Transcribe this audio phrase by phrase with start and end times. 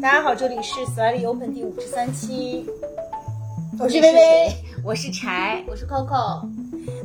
[0.00, 2.64] 大家好，这里是 Slightly Open 第五十三期，
[3.80, 4.52] 我是微微，
[4.84, 6.48] 我是柴，我是 Coco。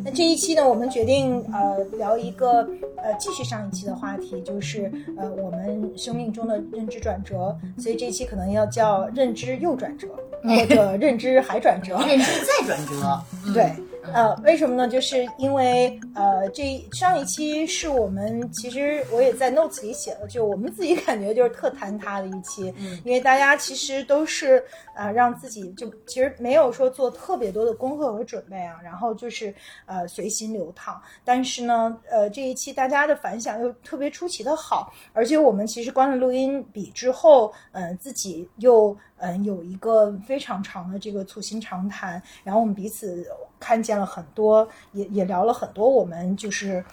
[0.06, 2.62] 那这一期呢，我们决定呃聊一个
[2.98, 10.08] 呃继续上一期的话题，就是呃我们生命中的认知转折，所以这一期可能要叫认知又转折，
[10.44, 13.22] 或者认知还转折，认知再转折，
[13.54, 13.72] 对。
[14.12, 14.88] 呃，为什么呢？
[14.88, 24.64] 就是因为呃，这上一期是我们其实我也在 notes 里写了，就我们自己感觉就是特坍塌的一期，嗯，因为大家其实都是
[24.94, 29.54] 啊，让自己就其实没有说做特别多的功课和准备啊，然后就是
[29.86, 31.02] 呃随心流淌。
[31.24, 43.26] 但是呢，呃，这一期大家的反响又特别出奇的好，而且我们其实关了录音笔之后，嗯，自己又嗯有一个非常长的这个促膝长谈，然后我们彼此。
[43.60, 46.84] 看见了很多，也也聊了很多，我们就是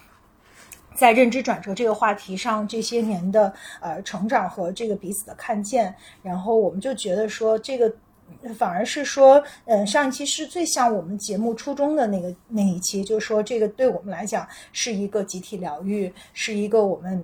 [0.95, 7.93] 在认知转折这个话题上这些年的呃成长和这个彼此的看见，然后我们就觉得说这个
[8.55, 17.21] 反而是说，嗯，上一期是最像我们节目初衷的那个那一期，就是说这个对我们来讲是一个集体疗愈，是一个我们。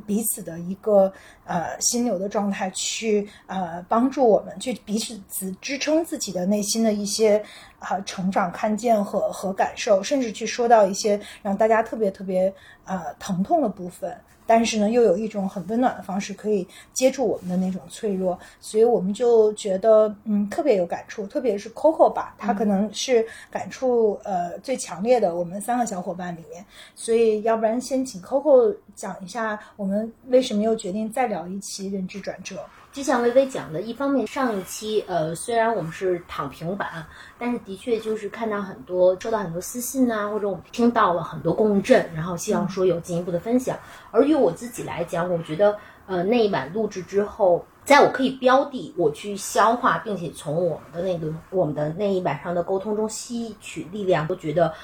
[0.00, 1.12] 彼此的一个
[1.44, 7.42] 呃心流的状态，去呃帮助我们去彼此支支撑自己的内心的一些
[7.78, 12.52] 啊成长看见和和感受，甚至去说到一些让大家特别特别
[12.84, 14.16] 呃疼痛的部分。
[14.48, 32.64] 但是呢，又有一种很温暖的方式可以接住我们的那种脆弱，所以我们就觉得嗯特别有感触，特别是 Coco 吧，他可能是感触呃最强烈的我们三个小伙伴里面，所以要不然先请 Coco 讲一下我们为什么又决定再聊一期认知转折。
[32.98, 37.06] 就像微微讲的，一方面上一期，呃，虽然我们是躺平版，
[37.38, 43.78] 但是的确就是看到很多收到很多私信啊，或者我们听到了很多共振，然后希望说有进一步的分享。
[44.10, 54.74] 而于我自己来讲，我觉得，呃，那一晚录制之后，在我可以标的我去消化，并且从我们的那个我们的那一晚上的沟通中吸取力量，都觉得。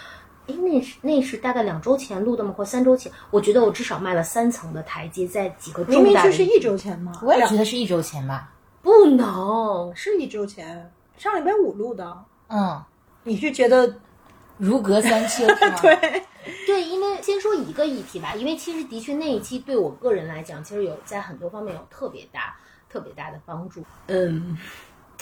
[0.46, 2.52] 哎，那是那是大概两周前录的吗？
[2.56, 3.10] 或三周前？
[3.30, 6.00] 我觉得我至少迈了三层的台阶，在几个重大。
[6.00, 7.12] 明明就是一周前吗？
[7.22, 8.52] 我也觉得是一周前吧。
[8.82, 12.24] 不能是一周前，上礼拜五录的。
[12.48, 12.82] 嗯，
[13.22, 13.96] 你是觉得
[14.58, 15.76] 如隔三秋是吗？
[15.80, 16.22] 对
[16.66, 22.54] 对，因为先说一个议题吧，因为其实的确那一期对我个人来讲，其实有在很多方面有特别大、
[22.90, 23.82] 特别大的帮助。
[24.08, 24.58] 嗯。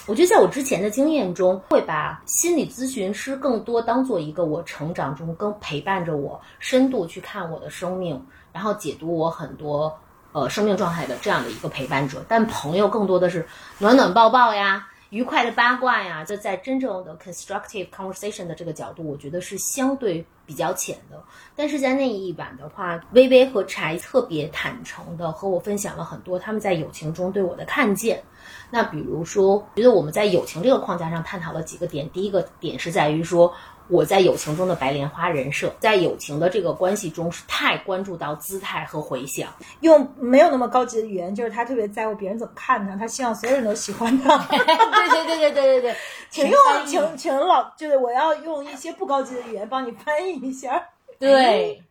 [0.05, 8.21] 我觉得在我之前的经验中，会把心理咨询师更多当做一个我成长中更陪伴着我、深度去看我的生命，
[8.51, 9.97] 然后解读我很多
[10.33, 12.23] 呃生命状态的这样的一个陪伴者。
[12.27, 13.47] 但朋友更多的是
[13.79, 14.87] 暖暖抱抱呀。
[15.13, 21.23] 愉快的八卦呀，这在真正的 constructive conversation 的这个角度，我觉得是相对比较浅的。
[21.55, 28.23] 但是在那一晚的话，微微和柴特别坦诚的和我分享了很多他们在友情中对我的看见。
[28.71, 32.09] 那比如说，觉得我们在友情这个框架上探讨了几个点。
[32.09, 33.53] 第一个点是在于说。
[33.89, 44.37] 我在友情中的白莲花人设，在友情的这个关系中是太关注到姿态和回响，用没有那么高级的语言，就是他特别在乎别人怎么看他，他希望所有人都喜欢他。
[44.47, 45.95] 对对对对对对对，
[46.29, 50.89] 请用请请老就是我要用一些不高级的语言帮你翻译一下。
[51.19, 51.83] 对，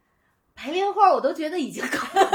[0.55, 2.31] 白莲花我都觉得已经够了。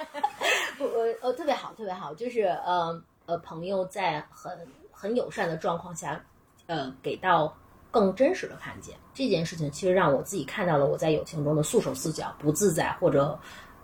[0.80, 4.52] 我我呃特别好特别好，就是呃呃朋友在很
[4.90, 6.20] 很友善的状况下，
[6.66, 7.54] 呃给到。
[7.90, 13.38] 更真实的看见这件事情，其实让我自己看到了我在友情中的束手束脚、不自在，或者，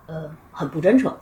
[0.05, 1.15] 呃，很不真诚。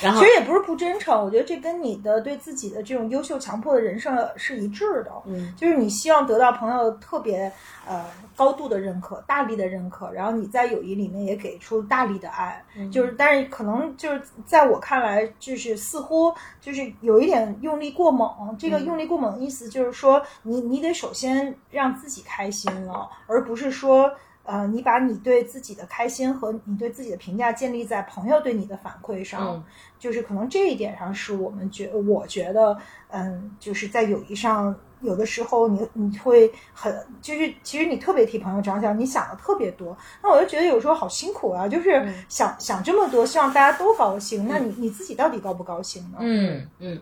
[0.00, 5.12] 然后其实也不是不真诚，我觉得这跟你的对自己的这种优秀强迫的人设是一致的。
[5.26, 7.52] 嗯，就是你希望得到朋友特别
[7.86, 12.64] 呃高度的认可、大力的认可，然后你在友谊里面也给出大力的爱。
[12.90, 18.56] 就是，但是可能就是在我看来，就是似乎就是有一点用力过猛。
[18.58, 24.10] 这个用力过猛的意思就是说，你你得首先让自己开心了，而不是说。
[24.44, 29.62] 呃，你把你对自己的开心和你对自己的评价建立在朋友对你的反馈上，
[29.98, 32.76] 就是可能这一点上是我们觉，我觉得，
[33.10, 46.18] 嗯，就是在友谊上，有的时候你你会很，就是其实你特别替朋友着想，你想的特别多，那我就觉得有时候好辛苦啊，就是想想这么多，希望大家都高兴，那你你自己到底高不高兴呢？
[46.20, 47.00] 嗯嗯，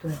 [0.00, 0.12] 对，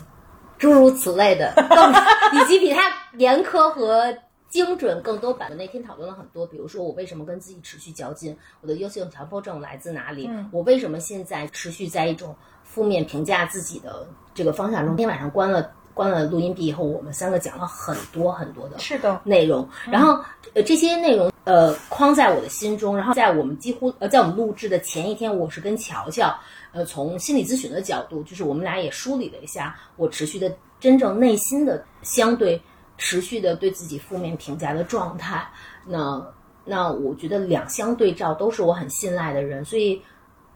[0.58, 1.54] 诸如此类的，
[2.34, 2.82] 以及比他
[3.16, 4.12] 严苛和。
[4.58, 12.34] 精准更多版的那天讨论了很多，比如说我为什么跟自己持续较劲，我的优秀强迫症来自哪里，我为什么现在持续在一种
[12.64, 14.96] 负面评价自己的这个方向中。
[14.96, 20.20] 今天晚上关了关了录音笔以后，我们三个讲了很多很多的是的，内容，然后
[20.54, 26.36] 呃这些内容呃框在我的心中，然后在我们几乎呃在我们录制的前一天，我是跟乔乔
[26.72, 32.60] 呃从心理咨询的角度，就是我们俩也梳理了一下我持续的真正内心的相对
[32.98, 35.48] 持续的对自己负面评价的状态。
[35.86, 36.22] 那
[36.66, 40.02] 那我觉得两相对照都是我很信赖的人，所以。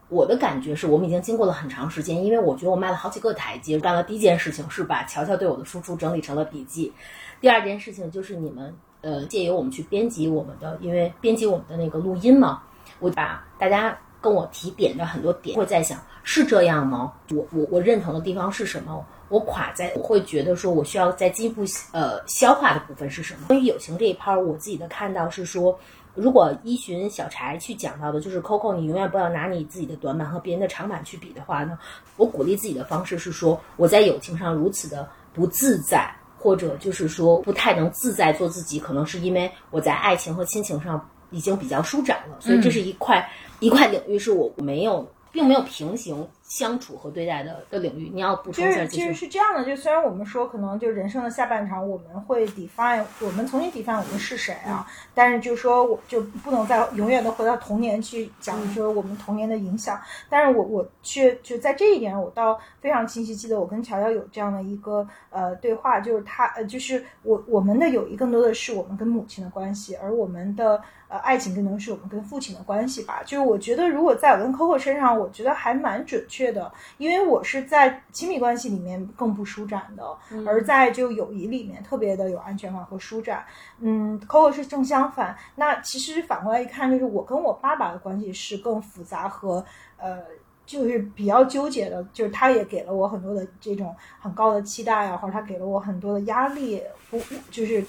[0.09, 3.81] 我的感觉是我们已经经过了很长时间，因为我觉得我迈了好几个台阶。
[3.81, 6.93] 干了第一件事情是把乔乔对我的输出整理成了笔记，
[7.41, 12.63] 第二件事情就是你们呃借由我们去编辑我们的，因为编辑我们的那个录音嘛，
[12.99, 17.11] 我把大家跟我提点的很多点，会在想是这样吗？
[17.31, 19.03] 我我我认同的地方是什么？
[19.33, 23.47] 我垮在我会觉得说我需要再进一步呃消化的部分是什么？
[23.49, 25.77] 关于友情这一趴，我自己的看到是说。
[26.15, 31.79] 如果依循小柴去讲到的，就是 Coco，你永远不要拿你自己的短板和别人的长板去比的话呢，
[32.19, 43.27] 我鼓励自己的方式是说，我在友情上如此的不自在，或者就是说不太能自在做自己，可能是因为我在爱情和亲情上已经比较舒展了，所以这是一块
[43.61, 46.29] 一块领域是我没有，并没有平行。
[46.53, 48.85] 相处和对待的的领域，你要补充一下。
[48.85, 54.87] 其实是这样的，就虽然我们说可能就人生的下半场，我们会 define，我们重新 define 我们是谁啊？
[55.15, 59.99] 但是就说我就不能再永远的回到童年去讲说我们童年的影响。
[60.29, 70.83] 但是我我却就在这一点，我倒非常清晰记得我跟乔乔有这样的一个呃对话，就是他呃就是我我们的友谊更多的是我们跟母亲的关系，而我们的
[71.13, 73.23] 呃爱情更多是我们跟父亲的关系吧。
[73.23, 76.51] 就是我觉得如果在我跟 Coco 身上，我觉得还蛮准确。
[76.51, 80.05] 的，因为我是在亲密关系里面更不舒展的，
[80.47, 83.45] 而在就友谊里面特别的有安全感和舒展。
[83.81, 85.37] 嗯，Coco 是正相反。
[85.57, 89.65] 那其实反过来一看，就是我跟我爸爸的关系是更复杂和
[89.97, 90.19] 呃，
[90.65, 92.03] 就是比较纠结的。
[92.13, 96.83] 就是他也给了我很多的这种很高的期待啊，或者他给了我很多的压力。
[97.11, 97.19] 不，
[97.51, 97.85] 就是，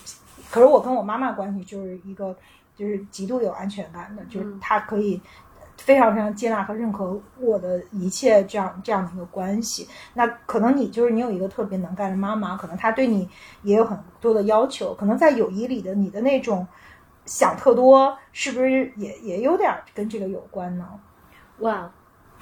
[0.50, 2.36] 可是我跟我妈妈关系就是一个
[2.76, 5.22] 就是极度有安全感的，就是他可以。
[5.76, 9.86] 非常非常接纳和认可我的一切，这样这样的一个关系。
[10.14, 13.28] 那可能你就是你有一个特别能干的妈妈，可能她对你
[13.64, 14.94] 也有很多的要求。
[14.94, 16.66] 可能在友谊里的你的那种
[17.26, 20.88] 想特多，是不是也也有点跟这个有关呢？
[21.58, 21.92] 哇，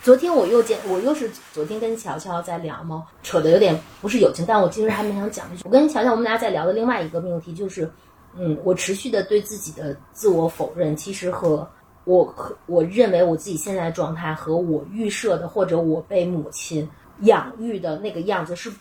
[0.01, 3.07] 昨天我又见我又是昨天跟乔乔在聊吗？
[3.23, 5.47] 扯的有点不是友情，但我其实还没想讲。
[5.63, 7.89] 我跟乔乔我们俩在聊的另外一个命题就是，
[8.37, 11.67] 嗯，我持续的对自己的自我否认，其实和。
[12.03, 16.89] 我和我认为我自己现在的状态和我预设的或者我被母亲
[17.19, 18.71] 养育的那个样子是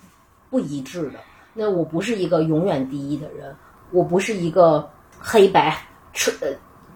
[0.48, 1.20] 不一致的。
[1.52, 3.54] 那我不是一个永远第一的人，
[3.90, 4.88] 我不是一个
[5.18, 5.76] 黑白
[6.40, 6.48] 呃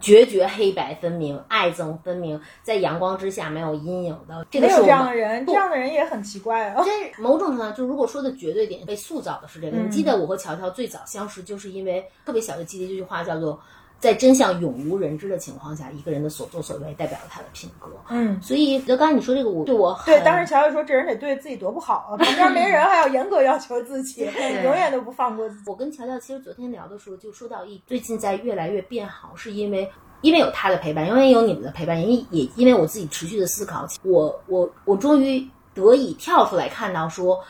[0.04, 4.46] 决绝黑白分明、爱憎分明，在阳光之下没有阴影的。
[4.52, 6.84] 没有这样的人，这样的人也很奇怪啊。
[6.84, 9.78] 这某种程度上，就如果说的绝对点，被塑造的是这个。
[9.78, 13.58] 你记得我和乔乔最早相识，就是因为特别小的记得这句话，叫做。
[14.00, 17.88] 在真相永无人知的情况下，一个人的所作所为代表了他的品格。
[18.10, 24.28] 嗯，所以就刚才你说这个，我对我对当时乔乔说这人得对自己多不好啊，旁边没人 还要严格要求自己，
[24.62, 25.62] 永远都不放过自己。
[25.66, 37.42] 我跟乔乔其实昨天聊的时候就说到一最近在越来越变好，是因为因为有他的陪伴，因为有你们的陪伴，因为也因为我自己持续的思考，我我我终于得以跳出来看到，说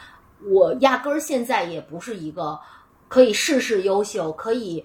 [0.49, 2.57] 我压根儿现在也不是一个
[3.09, 4.85] 可以事事优秀，可以。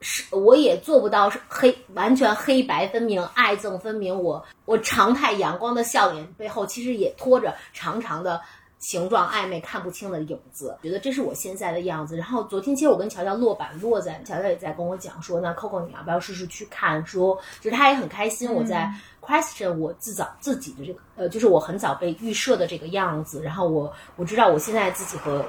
[0.00, 4.18] 是，我也做不到黑完全黑白分明、爱憎分明。
[4.18, 8.40] 我我常态阳光的笑脸背后，其实也拖着长长的
[8.78, 10.74] 形状暧昧、看不清的影子。
[10.82, 12.16] 觉得这是我现在的样子。
[12.16, 17.04] 然后昨天其实我跟乔乔落板落在，乔乔也在跟我讲说，那 Coco 你要不要试试去看？
[17.04, 18.50] 说就是他也很开心。
[18.50, 18.90] 我在
[19.20, 23.42] question 我自早自己的这个呃，就是我很早被预设的这个样子。
[23.42, 25.44] 然后我我知道我现在自己和。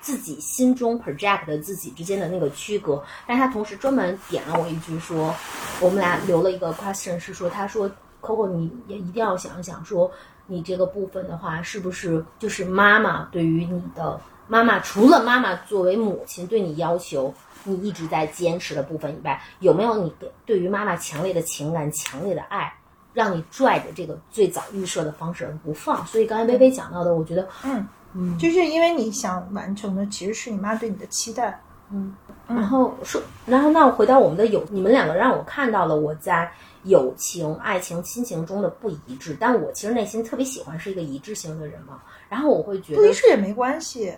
[0.00, 5.34] 自己心中 project 的自己之间的那个区隔，但他同时专门点了我一句说，
[5.80, 7.90] 我们俩留了一个 question 是说，他说
[8.20, 10.10] Coco 你也一定要想一想，说
[10.46, 20.14] 你这个部分的话，是不是就是妈妈对于你的妈妈，除了妈妈作为母亲对你要求，你一直在坚持的部分以外，有没有你
[20.46, 22.72] 对于妈妈强烈的情感、强烈的爱，
[23.12, 26.06] 让你拽着这个最早预设的方式而不放？
[26.06, 27.86] 所以刚才微微讲到的，我觉得嗯。
[28.14, 31.60] 嗯，就是因为你想完成的其实是你妈对你的期待，
[31.92, 32.14] 嗯，
[32.46, 36.50] 然后说，然后那我回到我们的友，你们两个让我看到了我在
[36.84, 44.14] 友情、爱情、亲情中的不一致，但我其实内心特别喜欢是一个一致性的人嘛，然后我会觉得不一致也没关系，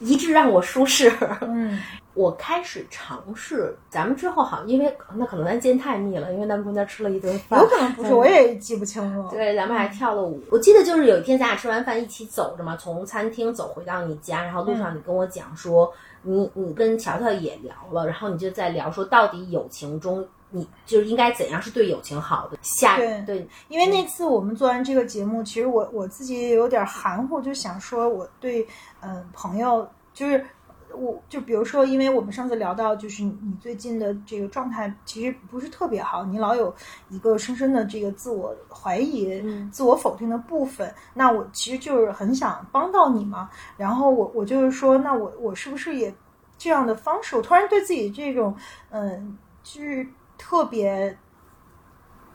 [0.00, 1.12] 一致让我舒适，
[1.42, 1.80] 嗯，
[2.14, 9.28] 我开始尝试，咱们之后好像因为那可能咱见太密了，因为咱们中间吃了一顿饭，有可能不是，我也记不清楚。
[9.30, 10.42] 对，咱们还跳了舞。
[10.50, 15.90] 我记得就是有一天咱俩吃完饭一起走着嘛，从餐厅走回到你家，然后路上你跟我讲说，
[16.22, 20.26] 你你跟乔乔也聊了，然后你就在聊说到底友情中。
[20.54, 22.58] 你就是应该怎样是对友情好的？
[22.60, 28.66] 下对对，因为那次我们做完这个节目，其实我我自己也有点含糊，就想说我对
[29.00, 30.44] 嗯朋友就是。
[30.94, 36.74] 我就比如说，因为我们上次聊到，就是你你最近的这个状态其实不是特别好，你老有
[37.08, 40.92] 一个深深的这个自我怀疑、自我否定的部分。
[41.14, 43.50] 那我其实就是很想帮到你嘛。
[43.76, 46.12] 然后我我就是说，那我我是不是也
[46.56, 47.36] 这样的方式？
[47.36, 48.54] 我突然对自己这种
[48.90, 50.06] 嗯，就是
[50.36, 51.16] 特别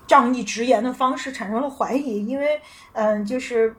[0.06, 2.60] 仗义直言的方式产生了怀疑，因为
[2.94, 3.76] 嗯，就是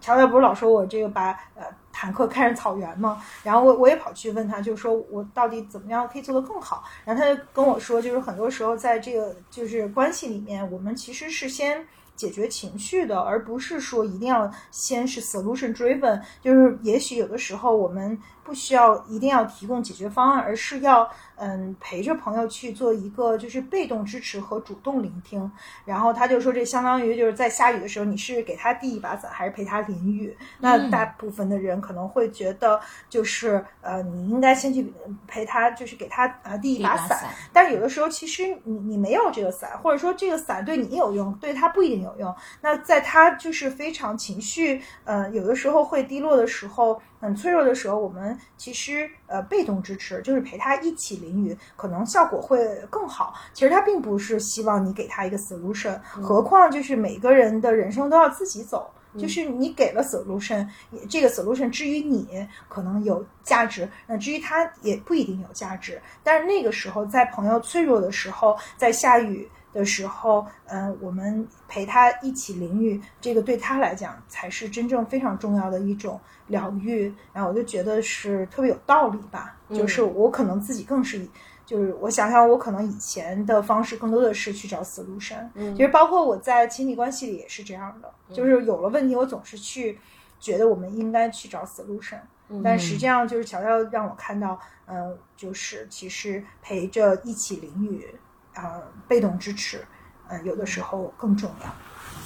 [0.00, 1.64] 乔乔不是老说我这个把呃。
[2.02, 6.82] 坦克看着草原嘛，然后我我也跑去问他，就说我到底怎么样可以做得更好？
[7.04, 16.20] 然后他就跟我说，就是很多时候在这个就是关系里面，我们其实是先解决情绪的，而不是说一定要先是 solution driven。
[16.40, 21.08] 就是也许有的时候我们不需要一定要提供解决方案，而是要。
[21.44, 25.50] 嗯，陪着朋友去做一个就是被动支持和主动聆听，
[25.84, 30.36] 然后他就说这相当于就是在下雨的时候，你是给他递一把伞，还是陪他淋雨？
[30.60, 34.92] 那大部分的人可能会觉得就是呃，你应该先去
[35.26, 37.28] 陪他，就是给他呃递一把伞。
[37.52, 42.32] 但是有的时候其实你你没有这个伞，或者说这个伞对你有用，对他不一定有用。
[42.60, 47.02] 那在他就是非常情绪呃有的时候会低落的时候。
[47.22, 52.58] 很脆弱的时候，我们其实呃被动支持，就是陪他一起淋雨，可能效果会
[52.90, 53.32] 更好。
[53.52, 60.68] 其实他并不是希望你给他一个 solution，何况就是每个人的人生都要自己走，就是你给了 solution，
[61.08, 66.02] 这个 solution 至于你可能有价值，那至于他也不一定有价值。
[66.24, 69.48] 但是那个时候，在朋友脆弱的时候，在下雨。
[69.72, 77.12] 的时候，嗯，我们陪他一起淋雨，这个对他来讲才是真正非常重要的一种疗愈。
[77.32, 79.56] 然后我就觉得是特别有道理吧。
[79.70, 81.26] 就是我可能自己更是，
[81.64, 85.48] 就是我想想，我可能以前的方式更多的是去找 solution。
[85.54, 89.98] 嗯，其实包括我在亲密关系里也是这样的，就是有了问题，我总是去
[90.38, 92.18] 觉得我们应该去找 solution。
[92.62, 98.06] 但实际上就是乔乔让我看到，嗯，就是其实陪着一起淋雨。
[98.54, 99.84] 啊，被动支持，
[100.28, 101.70] 嗯，有的时候更重要。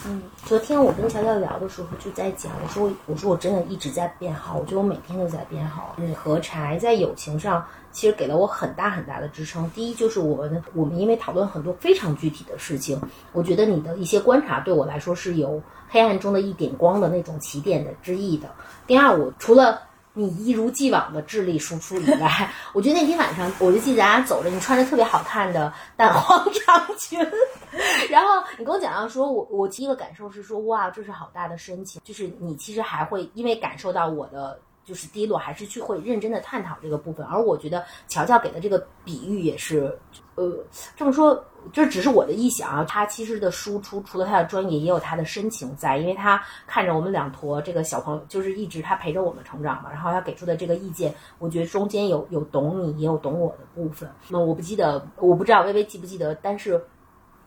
[0.04, 5.96] 嗯，昨天我跟乔乔聊的时候就在讲，我说我说我真的一直在变好，我觉得我每天都在变好。
[5.96, 9.68] 你和柴在友情上其实给了我很大很大的支撑。
[9.70, 13.00] 第一就是我们我们因为讨论很多非常具体的事情，
[13.32, 18.48] 我觉得你的一些观察对我来说是有黑暗中的一点光的那种起点的之意的。
[18.86, 19.80] 第二，我除了。
[20.16, 27.18] 你一如既往的智力输出以外， 我觉得那天晚上，我就记得咱俩走着，你穿着特别好看的淡黄长裙，
[28.10, 34.58] 然后你跟我讲到说，我我第一个感受是说，哇，这是好大的深情，就是你其实还会因为感受到我的。
[34.86, 37.26] 就是低落，还是去会认真的探讨这个部分。
[37.26, 39.98] 而我觉得乔乔给的这个比喻也是，
[40.36, 40.64] 呃，
[40.94, 42.84] 这么说这只是我的臆想啊。
[42.84, 49.90] 他其实的输出除了他的专业，也有他的深情在，因为他看着我们两坨这个小朋友，就是一直他陪着我们成长嘛。
[49.90, 54.08] 然后他给出的这个意见，我觉得中间有有懂你，也有懂我的部分。
[54.28, 56.80] 那我不记得，我不知道微微记不记得，但是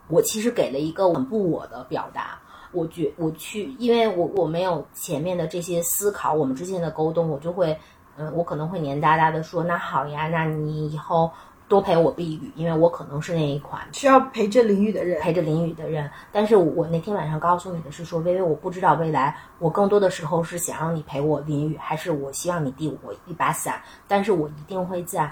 [0.08, 2.40] 我其实给了一个很不我的表达。
[2.72, 7.76] 我觉我去，因为我我没有前面的这些思考，我们之间的沟通，我就会，
[8.16, 11.32] 嗯，我可能会黏哒哒的说，那好呀，那你以后
[11.70, 16.10] 多陪我避雨，因为我可能是那一款需要陪着淋雨的人，陪着淋雨的人。
[16.32, 25.32] 但是我那天晚上告诉你的是说，微微，我不知道未来，我更多的时候是想让你陪我淋雨，还是我希望你递我一把伞，但是我一定会在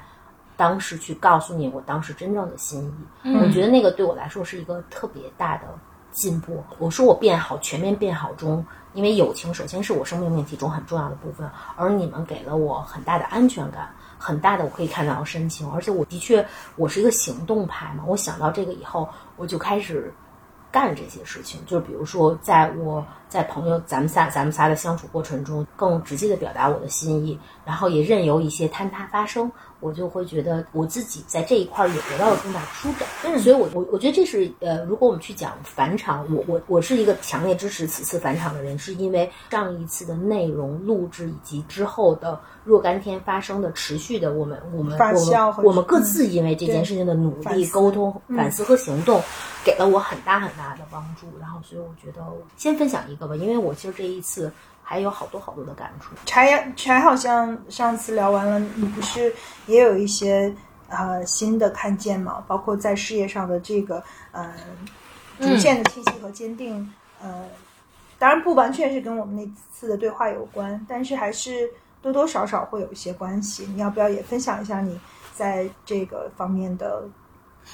[0.56, 2.86] 当时去告诉你我当时真正的心
[3.24, 3.36] 意。
[3.36, 5.64] 我觉得那个对我来说是一个特别大的。
[6.10, 16.46] 进步，我说我变好，全面变好中，因为友情首先是我生命命题中很重要的部分，而你们给了我很大的安全感，很大的我可以看到深情，而且我的确
[16.76, 20.14] 我是一个行动派嘛，我想到这个以后，我就开始
[20.72, 29.52] 干这些事情，就比如说在我在朋友咱们仨咱们仨的相处过程中，更直接的表达我的心意，然后也任由一些坍塌发生。
[29.80, 49.22] 我就会觉得我自己在这一块也得到了更大的舒展，嗯，所以我我我觉得这是呃，如果我们去讲返场，我我我是一个强烈支持此次返场的人，是因为上一次的内容录制以及之后的若干天发生的持续的我们我们我们我们各自因为这件事情的努力沟通反思和行动，
[49.64, 51.28] 给了我很大很大的帮助。
[51.40, 54.52] 然后所以我觉得先分享一个吧，因为我其实这一次。
[54.90, 56.16] 还有好多好多的感触。
[56.26, 60.56] 柴柴好像上次聊完了，你不是也有一些
[60.88, 62.42] 呃新的看见吗？
[62.48, 64.54] 包括在事业上的这个呃
[65.42, 66.90] 逐渐的清晰和坚定，
[67.22, 67.50] 呃，
[68.18, 71.70] 当然不完全是跟我们那次的对话有关，但是还是
[72.02, 73.68] 多多少少会有一些关系。
[73.74, 74.98] 你要不要也分享一下你
[75.34, 77.04] 在这个方面的？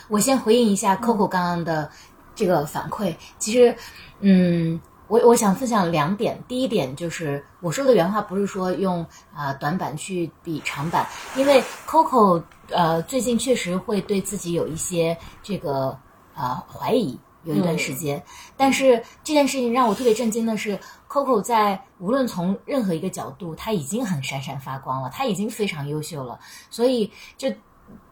[0.07, 1.91] 我先回应一下 Coco 刚刚的
[2.33, 3.15] 这个反馈。
[3.37, 3.75] 其实，
[4.21, 6.41] 嗯，我我想分享两点。
[6.47, 15.97] 第一点就是我说的原话不是说用啊、短板去比长板，因为 Coco 呃最近确实会对自己有一些这个
[16.35, 17.19] 啊、怀疑。
[17.45, 18.23] 有一段时间，
[18.55, 20.79] 但是这件事情让我特别震惊的是
[21.09, 26.39] ，Coco 在无论从任何一个角度，他已经很闪闪发光了，他已经非常优秀了。
[26.69, 27.51] 所以，就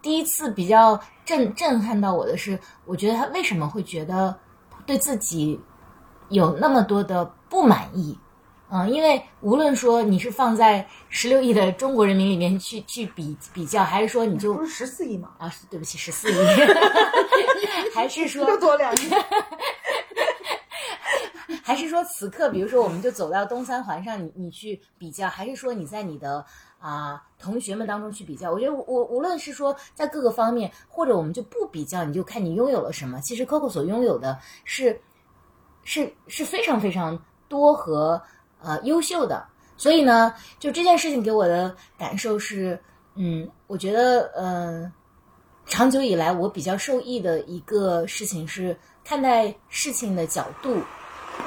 [0.01, 4.37] 第一次比较震震撼到我的是，我觉得他为什么会觉得
[4.85, 5.57] 对自己
[6.31, 8.17] 有那么多的不满意？
[8.73, 15.31] 嗯，因为无论说你是放在十六亿的中国人民里面去去比比较，还是说你就不是十四亿吗？
[15.37, 16.35] 啊，对不起，十四亿，
[17.93, 19.09] 还是说又多两亿？
[21.63, 26.43] 还是说此刻，比如说我们就走到东三环上，你你去比较，还是说你在你的
[26.79, 28.51] 啊、同学们当中去比较？
[28.51, 33.19] 我觉得我我无论是说在各个方面，或者我们就不比较，你就看你拥有了什么。
[33.19, 35.01] 其实 Coco 所拥有的是
[35.83, 38.21] 是是非常非常多和
[38.61, 39.45] 呃优秀的。
[39.77, 42.79] 所以呢，就这件事情给我的感受是，
[43.15, 44.91] 嗯，我觉得呃，
[45.65, 50.77] 长久以来我比较受益的一个事情是看待事情的角度。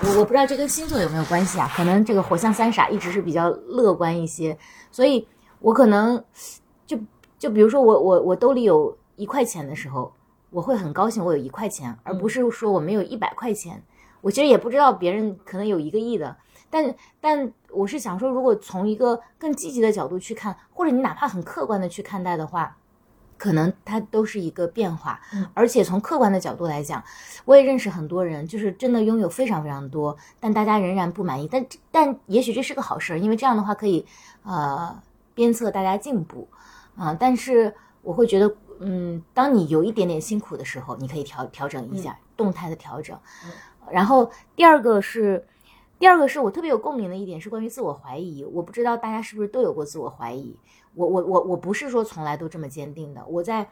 [0.03, 1.71] 我我不知道这跟星座有没有关系啊？
[1.76, 4.59] 可能这个火象三傻一直是比较乐观一些，
[4.91, 5.25] 所以
[5.61, 6.25] 我可能
[6.87, 6.99] 就
[7.38, 10.12] 就比如说我我我兜里有一块钱的时候，
[10.50, 13.81] 我会很高兴我有一块钱，而不是说我没有一百块钱。
[14.25, 16.35] 我其实也不知道别人可能有一个亿的，
[16.71, 22.75] 但但我是想说，如果从一个更积极的角度去看，或者你哪怕很客观的去看待的话，
[23.37, 25.21] 可能它都是一个变化。
[25.35, 27.04] 嗯而且从客观的角度来讲，
[27.45, 31.47] 我也认识很多人，就是真的拥有非常非常多，但大家仍然不满意。
[31.47, 34.07] 但但也许这是个好事儿，因为这样的话可以
[34.43, 35.02] 呃
[35.35, 36.49] 鞭策大家进步
[36.97, 43.19] 啊、但是我会觉得，嗯，当你有一点点辛苦的时候，你可以调调整一下，动态的调整。
[43.91, 45.47] 然后第二个是。
[45.97, 50.55] 第二个是我特别有共鸣的一点是关于自我怀疑，我不知道大家是不是都有过自我怀疑。
[50.93, 53.67] 我我我我不是说从来都这么坚定的，我在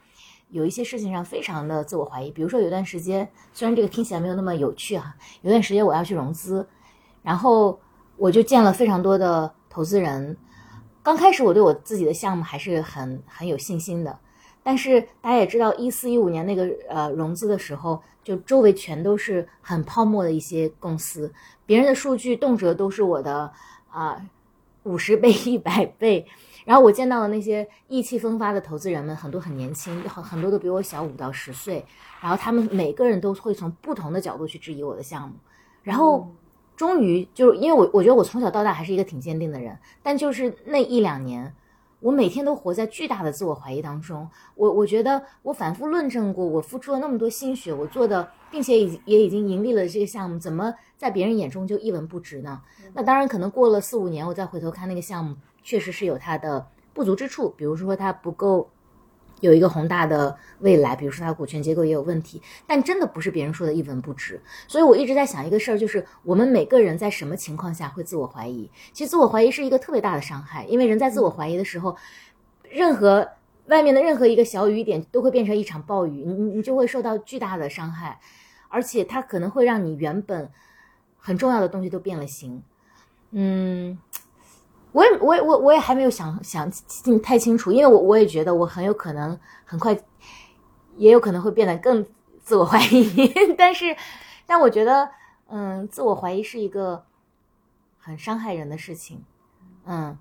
[0.49, 2.31] 有一些事情上非常的自我怀疑。
[2.31, 6.67] 比如说有段时间，虽然这个听起来没有那么有趣哈、有段时间我要去融资，
[7.23, 7.79] 然后
[8.17, 10.35] 我就见了非常多的投资人。
[11.03, 14.17] 刚开始我对我自己的项目还是很很有信心的，
[14.63, 21.33] 但是大家也知道，一四一五年那个呃融资的时候，就周围全都是很泡沫的一些公司，
[21.67, 23.53] 别人的数据动辄都是我的
[23.91, 24.21] 啊
[24.85, 26.27] 五十倍、 一百倍。
[26.65, 31.85] 然后我见到的那些意气风发的投资人们，很多很年轻，很很多都比我小五到十岁。
[32.21, 35.35] 然后他们每个人都会从不同的角度去质疑我的项目，
[35.83, 36.33] 然后
[36.77, 41.53] 终于就是因为我我觉得我从小到大还是一个挺坚定的人，但就是那一两年，
[42.03, 44.29] 我每天都活在巨大的自我怀疑当中。
[44.57, 52.61] 我我觉得我反复论证过，我付出了那么多心血，我做的，并且已也已经盈利了这个项目，怎么在别人眼中就一文不值呢？
[52.93, 58.69] 那当然，可能过了四五年，我再回头看那个项目，确实是有它的不足之处，比如说它不够。
[59.43, 64.41] 有一个宏大的未来，比如说它的股权结构也有问题，但真的不是别人说的一文不值。
[64.69, 68.71] 所以我一直在想一个事儿，就是我们每个人在什么情况下会自我怀疑？
[68.93, 71.97] 其实自我怀疑是一个特别大的伤害，因为人在自我怀疑的时候，
[72.71, 73.29] 任何
[73.67, 78.21] 外面的任何一个小雨点都会变成一场暴雨，你你你就会受到巨大的伤害，
[78.69, 80.49] 而且它可能会让你原本
[81.19, 82.63] 很重要的东西都变了形。
[83.35, 83.99] 嗯，
[84.93, 89.99] 我也我也我我也还没有想想清太清楚，因为我我也觉得我很有可能很快，
[90.97, 92.07] 也有可能会变得更
[92.43, 93.97] 自我怀疑， 但是
[94.47, 95.11] 但我觉得，
[95.49, 97.05] 嗯，自我怀疑是一个
[97.99, 99.25] 很伤害人的事情，
[99.87, 100.17] 嗯。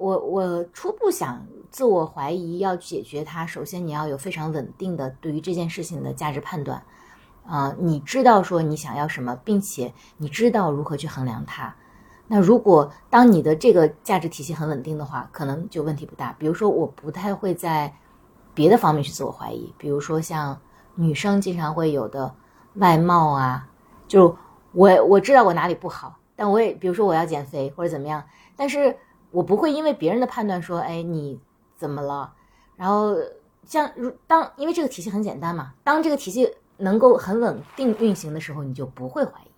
[0.00, 6.80] 我我初步想自我怀疑要解决它，首先你要有非常稳定的对于这件事情的价值判断，
[7.44, 11.74] 啊、你知道说你想要什么，并且你知道如何去衡量它。
[12.28, 16.36] 那如果当你的这个价值体系很稳定的话，可能就问题不大。
[16.38, 17.92] 比如说，我不太会在
[18.54, 20.60] 别的方面去自我怀疑，比如说像
[20.94, 22.34] 女生经常会有的
[22.74, 23.66] 外貌啊，
[24.06, 24.36] 就
[24.72, 28.22] 我我知道我哪里不好，但我也比如说我要减肥或者怎么样，
[28.56, 28.94] 但是
[29.30, 31.40] 我不会因为别人的判断说，哎，你
[31.76, 32.32] 怎么了？
[32.76, 33.16] 然后
[33.64, 39.50] 像如当因为这个体系很简单嘛，当这个体系能够很稳定运行的时候，你就不会怀疑。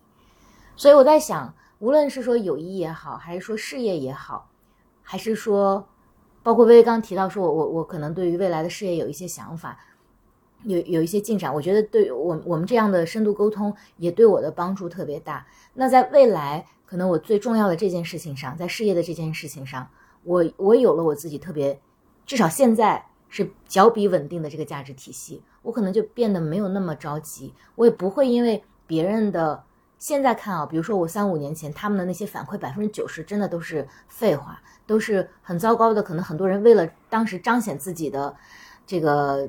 [0.76, 4.50] 所以我在想，无论是说友谊也好，还是说事业也好，
[5.02, 5.88] 还是说，
[6.42, 9.78] 包括薇薇刚提到说我我我可能对于未来的事业有一些想法，
[10.64, 15.46] 有有一些进展，我觉得对我我们这样的深度沟通也对我的帮助特别大。
[15.72, 19.88] 那在未来，可能我最重要的这件事情上，在事业的这件事情上，
[20.24, 21.80] 我我有了我自己特别，
[22.26, 29.64] 至少现在是较比稳定的这个价值体系，我可能就变得没有那么着急，我也不会因为别人的。
[30.00, 36.02] 现在看啊，比如说我三五年前他们的那些反馈，百分之九十真的都是废话，都是很糟糕的。
[36.02, 38.34] 可能很多人为了当时彰显自己的
[38.86, 39.46] 这个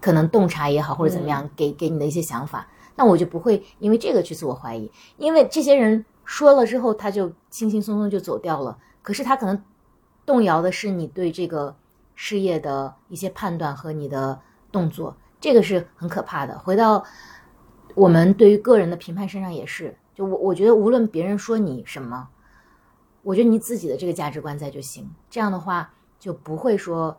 [0.00, 8.78] 可能洞察也好，或者怎么样，给给你的一些想法，那我就不会因为这个去自我怀疑，因为这些人说了之后，他就轻轻松松就走掉了。
[9.02, 9.60] 可是他可能
[10.24, 11.74] 动摇的是你对这个
[12.14, 16.56] 事业的一些判断和你的动作，这个是很可怕的。
[16.60, 17.04] 回到。
[17.96, 22.28] 我们对于个人的评判身上也是，就我我觉得无论别人说你什么，
[23.22, 25.10] 我觉得你自己的这个价值观在就行。
[25.28, 27.18] 这样的话就不会说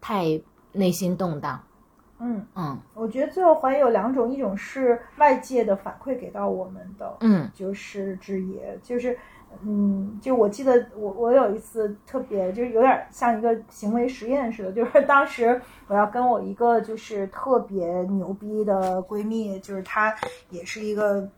[0.00, 0.40] 太
[0.72, 1.62] 内心动荡。
[2.18, 9.16] 嗯嗯，我觉得最后怀疑有两种，一种是外界的反馈给到我们的，嗯，就是质疑，就是。
[9.62, 20.14] 嗯，就我记得我我有一次特别就是有点像一个行为实验似的，就是 当时我要跟我一个就是特别牛逼的闺蜜，就是她
[20.50, 21.28] 也是一个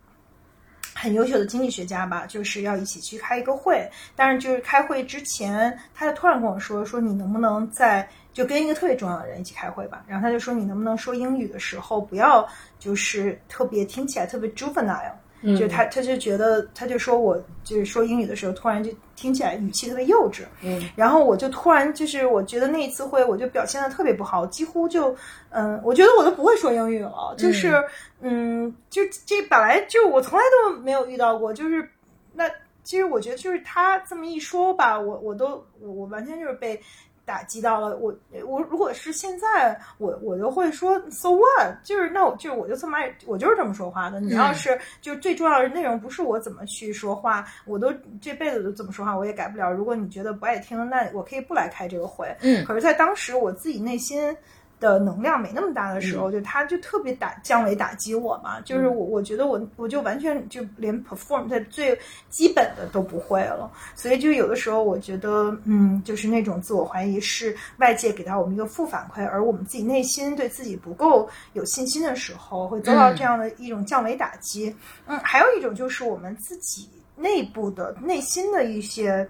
[0.95, 12.47] 很优秀的经济学家吧，就是要一起去开一个会，但是就是开会之前，她就突然跟我说说你能不能在就跟一个特别重要的人一起开会吧，然后她就说你能不能说英语的时候不要
[12.79, 15.13] 就是特别听起来特别 juvenile。
[15.57, 20.43] 就他，他就觉得，他就说我就是说英语的时候，突然就听起来语气特别幼稚。
[20.63, 25.15] 嗯，然后我就突然就是，我觉得那一次会，我就表现的特别不好，几乎就，
[25.51, 27.35] 嗯，我觉得我都不会说英语了。
[27.37, 27.83] 就是，
[28.21, 31.89] 嗯，就这本来就我从来都没有遇到过，就是
[32.33, 32.51] 那
[32.83, 36.81] 其实我觉得就是他这么一说吧，我我都我我完全就是被。
[37.27, 38.15] 打击到了我，
[38.47, 44.21] 我如果是现在，我我就会说 so what，就是那我就我就这么爱，我就是这么说话的。
[44.21, 49.71] 你要是就最重要的内容不是我怎么去说话，我都这辈子都这么说话，我也改不了。
[49.71, 52.35] 如果你觉得不爱听，那我可以不来开这个会。
[52.41, 54.35] 嗯，可是，在当时我自己内心。
[54.79, 74.75] 的能量没那么大的时候，就他就特别打降维打击我嘛，就是我我觉得我我就完全就连 perform 在最基本的都不会了，所以就有的时候我觉得，嗯，就是那种自我怀疑是外界给到我们一个负反馈，而我们自己内心对自己不够有信心的时候，会遭到这样的一种降维打击。
[75.07, 79.27] 嗯，还有一种就是我们自己内部的内心的一些。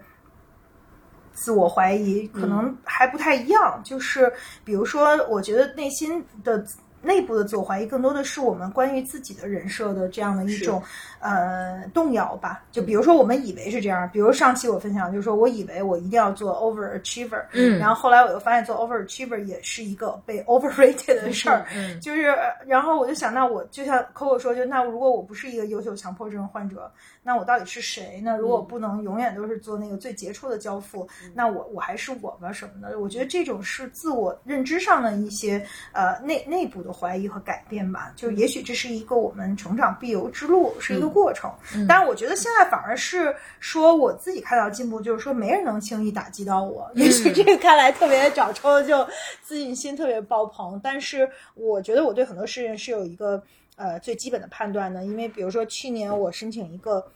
[1.36, 4.32] 自我怀疑可能还不太一样，就是
[4.64, 6.66] 比如说，我觉得内心的。
[7.02, 10.82] 内部的自我怀疑更多的是我们关于自己的人设的这样的一种
[11.20, 12.64] 呃动摇吧。
[12.72, 22.34] 就比如说，我们以为是这样，比如上期我分享就是说我以为我一定要做 overachiever，嗯，然后后来我又发现做 overachiever 也是一个被 overrated 的事儿，嗯， 就是
[22.66, 26.90] 然后我就想，那我就像 Coco 说，就那如果我不是一个优秀强迫症患者，
[27.26, 28.36] 那我到底是谁呢？
[28.36, 32.52] 如果不能永远都是做那个最杰出的交付，那我我还是我吗？
[32.52, 32.98] 什么的？
[32.98, 36.96] 我觉得这种是自我认知上的一些呃内内部的。
[36.96, 41.52] 怀疑和改变吧，就也许这是一个我们成长必由之路，是一个过程。
[41.86, 46.90] 但是我觉得现在反而是说我自己看到进步，就是说没人能轻易打击到我。
[46.94, 49.06] 也许这个看来特别找抽，就
[49.42, 50.80] 自信心特别爆棚。
[50.82, 53.42] 但是我觉得我对很多事情是有一个
[53.76, 57.06] 呃最基本的判断呢，因为比如说去年我申请一个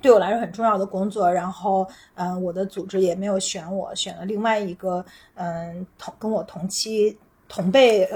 [0.00, 5.04] 对我来说很重要的工作，然后嗯我的组织也没有选我，选了另外一个
[5.34, 7.18] 嗯同跟我同期。
[7.54, 8.08] 同辈，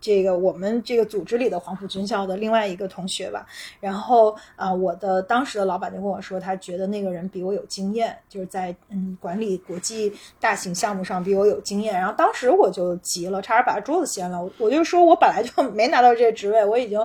[0.00, 3.46] 这个我们这个组织里的黄埔军校的另外一个同学吧，
[3.78, 11.94] 然后啊，我的当时的老板就跟我说，他觉得那个人比我有经验，就是在嗯管理国际大型项目上比我有经验。
[11.94, 14.50] 然后当时我就急了，差点把桌子掀了。
[14.58, 16.98] 我就说我本来就没拿到这个职位，我已经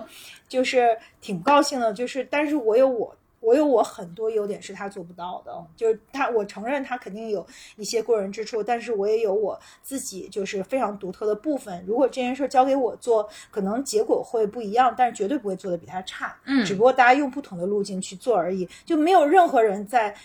[0.50, 3.15] 就是挺高兴的，就是但是我有我。
[3.45, 7.45] 我有我很多优点是他做不到的，就是他，我承认他肯定有
[7.77, 11.84] 一些过人之处，但是我也有我自己就是非常独特的部分。
[11.88, 16.36] 如果这件事交给我做，可能结果会不一样，但是绝对不会做的比他差。
[16.45, 20.15] 嗯，只不过大家用不同的路径去做而已，就没有任何人在。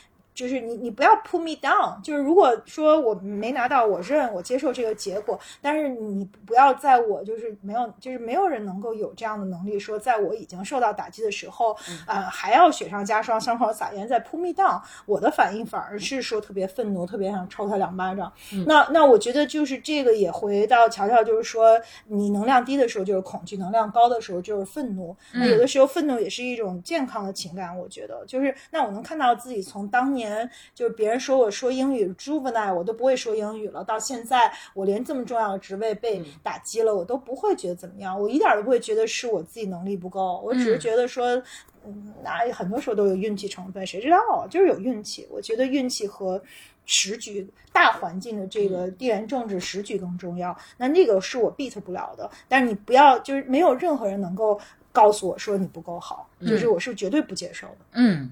[0.41, 11.77] 就是你你不要 put me down，就是如果说我没拿到，我认我接受这个结果，但是你不要在我就是没有就是没有人能够有这样的能力，说在我已经受到打击的时候，
[12.07, 18.33] 啊、还要雪上加霜，香口撒盐再 put me down，我的反应反而是说特别愤怒，特别想抽他两巴掌。
[18.67, 25.15] 那那我觉得就是这个也回到乔乔，就是说你能量低的时候就是恐惧，能量高的时候就是愤怒。
[25.35, 30.30] 那有的时候愤怒也是一种健康的情感，我觉得就是那我能看到自己从当年
[30.75, 41.43] 就是别人说我说英语 juvenile 我都不会说英语了，到现在我连这么重要的职位被打击了，我都不会觉得怎么样，我一点都不会觉得是我自己能力不够，我只是觉得说。
[41.83, 44.45] 嗯，那很多时候都有运气成分，谁知道啊？
[44.47, 45.27] 就是有运气。
[45.31, 46.39] 我觉得运气和
[46.85, 50.55] 时局、大环境的这个地缘政治时局更重要。
[50.77, 54.61] 那那个是我 beat 不了的，但是你不要，就是没有任何人能够
[54.93, 57.77] 告诉我说你不够好，就是我是绝对不接受的。
[57.93, 58.31] 嗯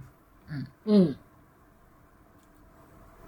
[0.51, 1.15] 嗯，嗯，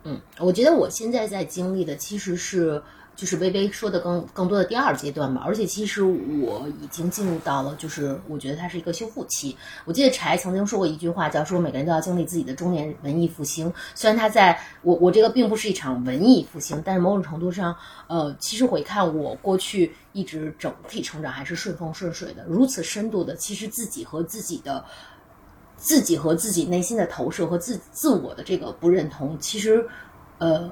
[0.05, 2.83] 嗯我觉得我现在在经历的其实是
[3.17, 9.55] 就是微微说的更更多的第二阶段吧，而且其实我已经进入到了，就是我觉得它是一个修复期。
[9.85, 13.71] 我记得柴曾经说过一句话，叫说每个人都要经历自己的中年文艺复兴。
[13.95, 24.83] 虽然他在我我这个并不是一场文艺复兴，但是某种程度上，呃，其实回看我过去一直整体成长还是顺风顺水的，如此深度的，其实自己和自己的。
[25.81, 29.89] 自己和自己内心的投射和自自我的这个不认同，其实，
[30.37, 30.71] 呃，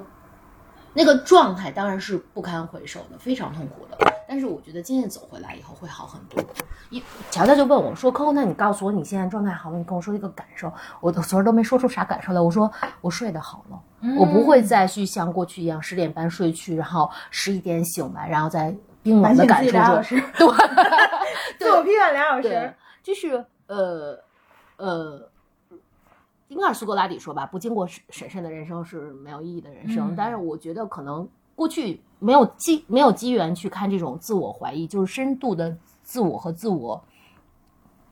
[0.92, 3.97] 那个状态当然是不堪回首的，非常痛苦的。
[4.29, 6.44] 但是我觉得渐渐走回来以后会好很多。
[6.90, 12.40] 一乔乔就问我说：“Coco，那你告诉我你现在状态好了，你跟我说一个感受。”我的昨儿都没说出啥感受来。
[12.40, 13.81] 我说我睡得好了，
[14.21, 20.23] 我不会再去像过去一样十点半睡去，然后十一点醒来，然后再冰冷的感受中，
[21.59, 24.14] 对，自我批判两小时，，就是呃
[24.79, 25.31] 呃，
[26.49, 30.09] 应该是苏格拉底说吧，不经过审审慎的人生是没有意义的人生。
[30.09, 37.03] 嗯但是我觉得可能过去没有机没有机缘去看这种自我怀疑，就是深度的自我和自我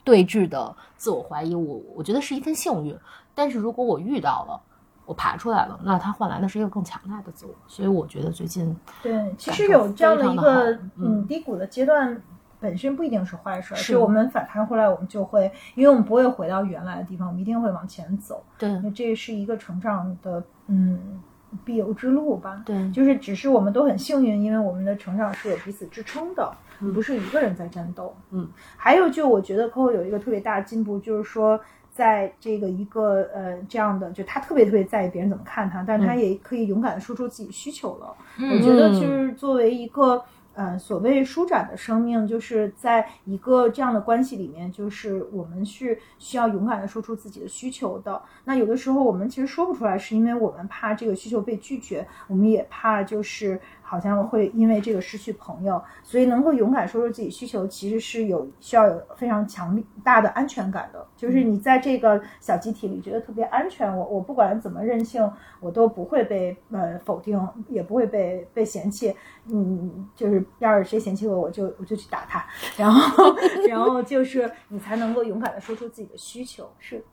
[0.05, 2.96] 对峙的自我怀疑，我我觉得是一份幸运。
[3.35, 4.61] 但是如果我遇到了，
[5.05, 7.55] 我爬出来了，那它换来的是一个更强大的自我。
[7.68, 12.20] 所以我觉得最近对，其实有这样的一个嗯嗯低谷的阶段，
[12.66, 18.42] 本身不一定是坏事儿，是就我们反弹回来，我们就会，因为我们不会回到原来的地方，我们一定会往前走。
[18.59, 21.22] 对那这是一个成长的嗯
[21.64, 22.61] 必由之路吧。
[22.66, 26.52] 对就是只是我们都很幸运，因为我们的成长是有彼此支撑的，
[26.92, 28.12] 不是一个人在战斗。
[28.33, 31.61] 嗯，还有就我觉得 Coco 有一个特别大的进步，就是说。
[31.96, 38.14] 在这个一个呃这样的，就他特别特别在意别人怎么看他，但是他嗯也可以勇敢的说出自己需求了。
[38.37, 40.22] 我觉得就是作为一个
[40.57, 48.21] 嗯所谓舒展的生命，就是在一个这样的关系里面，就是我们是需要勇敢的说出自己的需求的。
[48.45, 61.07] 那有的时候我们其实说不出来，是因为我们怕这个需求被拒绝，我们也怕就是好像会因为这个失去朋友，所以能够勇敢说出自己需求，其实是有需要有非常强大的安全感的。
[61.16, 69.14] 就是你在这个小集体里觉得特别安全，我我不管怎么任性，我都不会被呃否定，也不会被被嫌弃。
[69.49, 72.44] 嗯，就是要是谁嫌弃我，我就我就去打他，
[72.77, 73.37] 然后
[73.68, 76.68] 然后就是你才能够勇敢的说出自己的需求。
[76.81, 77.05] 是，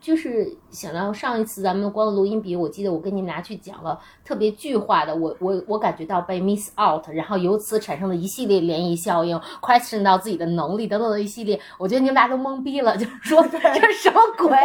[0.00, 14.56] 就是想到上一次咱们光的录音笔，我记得我跟你们俩去讲了特别具化的，我我我感觉到被 miss out，然后由此产生了一系列涟漪效应，question 到自己的能力等等的一系列，我觉得你们俩都懵逼了，就是说这是什么鬼？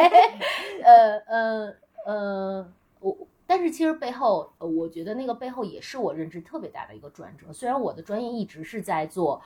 [0.83, 1.73] 呃呃
[2.05, 2.67] 呃，
[3.01, 3.15] 我。
[3.47, 7.53] 但是其实背后，呃我觉得那个背后也是我认知特别大的一个转折。
[7.53, 9.39] 虽然我的专业一直是在做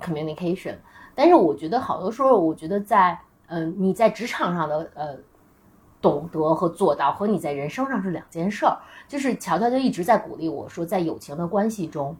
[0.00, 0.74] communication，
[1.14, 3.16] 但是我觉得好多时候，我觉得在
[3.48, 5.16] 嗯、你在职场上的呃
[6.00, 8.78] 懂得和做到，和你在人生上是两件事儿。
[9.08, 12.16] 就是乔乔就一直在鼓励我说，在友情的关系中，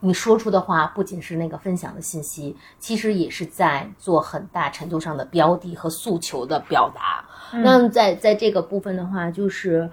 [0.00, 7.24] 你说出的话不仅是那个分享的信息，其实也是在做很大程度上的标的和诉求的表达。
[7.52, 9.90] 那在在这个部分的话，就是。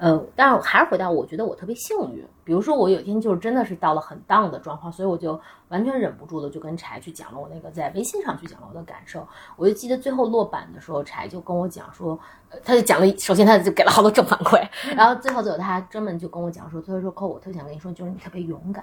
[0.00, 2.24] 呃，但是还是回到，我觉得我特别幸运。
[2.48, 9.28] 比如说，我有一天就是真的是到了很 down 的状况，所以我就完全忍不住的就跟柴去讲了我那个在微信上去讲了我的感受。
[9.54, 12.18] 我就记得最后落版的时候，柴就跟我讲说，
[12.64, 18.82] 他就讲了，首先他就给了好多正反馈， 然后最后最后他专门就跟我讲说，他说扣，我特别想跟你说，就是你特别勇敢。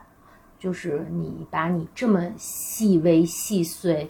[0.58, 4.10] 就是你把你这么细微细碎，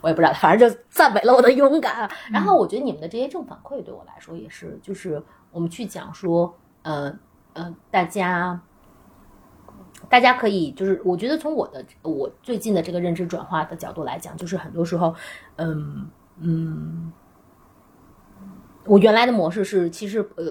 [0.00, 2.10] 我也不知道，反正就赞美了我的勇敢。
[2.32, 5.22] 然后我觉得你们的这些正反馈对我来说也是，就是
[5.52, 7.14] 我们去讲说，呃
[7.52, 8.58] 呃，大家
[10.08, 15.14] 大家可以就是，我觉得从我的我最近的这个认知转化的角度来讲，就是很多时候，
[15.56, 17.12] 嗯嗯，
[18.84, 20.44] 我原来的模式是，其实呃，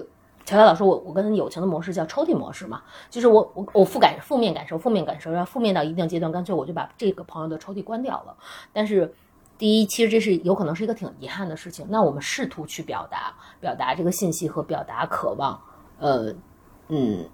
[0.44, 8.36] 乔乔老师，我我跟友情的模式叫抽屉模式嘛，就是我我我负感负面感受，负面感受，然后负面到一定阶段，干脆我就把这个朋友的抽屉关掉了。
[8.72, 9.14] 但是
[9.56, 11.86] 第一，其实这是有可能是一个挺遗憾的事情。
[11.88, 15.58] 那我们试图去表达表达这个信息和表达渴望，
[15.98, 16.34] 呃，
[16.88, 17.26] 嗯，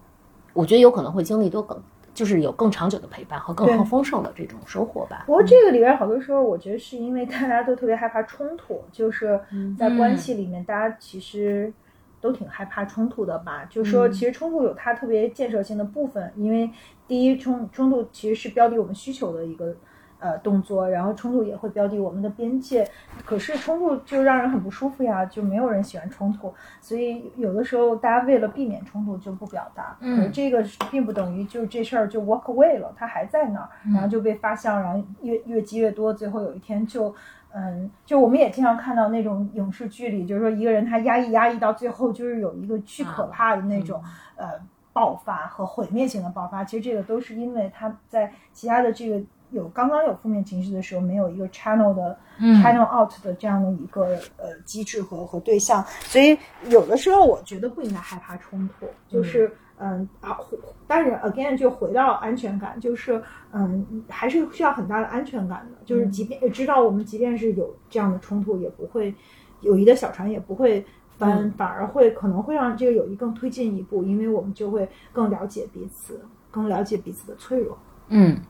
[0.52, 1.82] 我觉得有可能会经历多更。
[2.14, 5.24] 就是有更长久的陪伴和更更丰盛的这种收获吧。
[5.26, 9.40] 不过这个里边好多时候，我觉得是因为大家都特别害怕冲突，就是
[9.78, 11.72] 在关系里面，大家其实
[12.20, 13.64] 都挺害怕冲突的吧。
[13.70, 16.70] 就是说，其实冲突有它特别建设性的部分，因为
[17.06, 19.74] 第一冲冲突其实是标的我们需求的一个。
[20.22, 22.88] 呃，动作，然后冲突也会标的我们的边界，
[23.24, 37.12] 可是冲突就让人很不舒服呀，就没有人喜欢冲突，所以有的时候大家为了避免冲突就不表达，嗯，这个并不等于就这事儿就 walk away 了，它还在那儿，然后就被发酵，然后越越积越多，最后有一天就，
[37.52, 44.00] 嗯，就我们也经常看到那种影视剧里，就是说一个人他压抑压抑到最后，就是有一个巨可怕的那种，
[44.36, 44.50] 呃，
[44.92, 49.20] 爆发和毁灭性的爆发，其实这个都是因为他在其他的这个。
[49.52, 52.18] 有刚刚有负面情绪的时候，没有一个 channel 的
[52.62, 56.36] channel out 的这样的一个呃机制和和对象，所以
[56.68, 60.38] 有的时候我觉得不应该害怕冲突，就是嗯啊，
[60.86, 69.14] 但是 again 就回到安全感，就是嗯还是需要很大的安全感的，就是即便知道我们即便是有这样的冲突，也不会
[69.60, 70.84] 友谊的小船也不会
[71.18, 77.76] 翻，反而会可能会让这个友谊更推进一步，因为我们就会更了解彼此，更了解彼此的脆弱。
[78.08, 78.40] 嗯。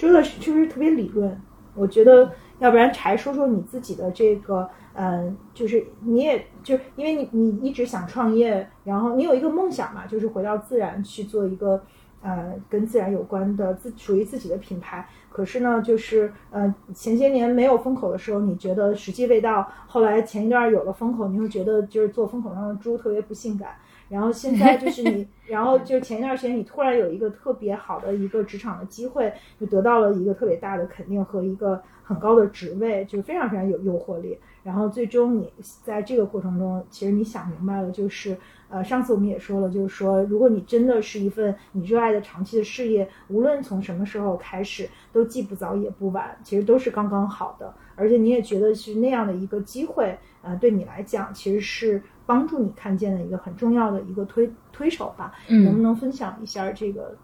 [0.00, 1.38] 真的是就是特别理论，
[1.74, 11.82] 我觉得要不然柴说说你自己的这个，嗯，就是你也就因为你你一直想创业，然后你有一个梦想嘛，就是回到自然去做一个
[12.22, 15.06] 呃跟自然有关的自属于自己的品牌。
[15.28, 23.74] 可是呢，就是呃前些年没有风口的时候，你觉得时机未到，后来前一段有了风口，你会觉得就是做风口上的猪特别不性感。
[24.10, 34.36] 然后现在就 是你，然后就前一段时间你突然有一个特别好的一个职场的机会，就得到了一个特别大的肯定和一个很高的职位，就非常非常有诱惑力。
[34.62, 35.50] 然后最终你
[35.84, 38.36] 在这个过程中，其实你想明白了，就是
[38.68, 47.72] 呃上次我们也说了，就是说如果你真的是一份你热爱的长期的事业，无论从什么时候开始，都既不早也不晚，其实都是刚刚好的。
[47.94, 52.02] 而且你也觉得是那样的一个机会，呃，对你来讲其实是。
[52.30, 57.18] 帮助你看见的一个很重要的一个推推手吧，嗯，能不能分享一下这个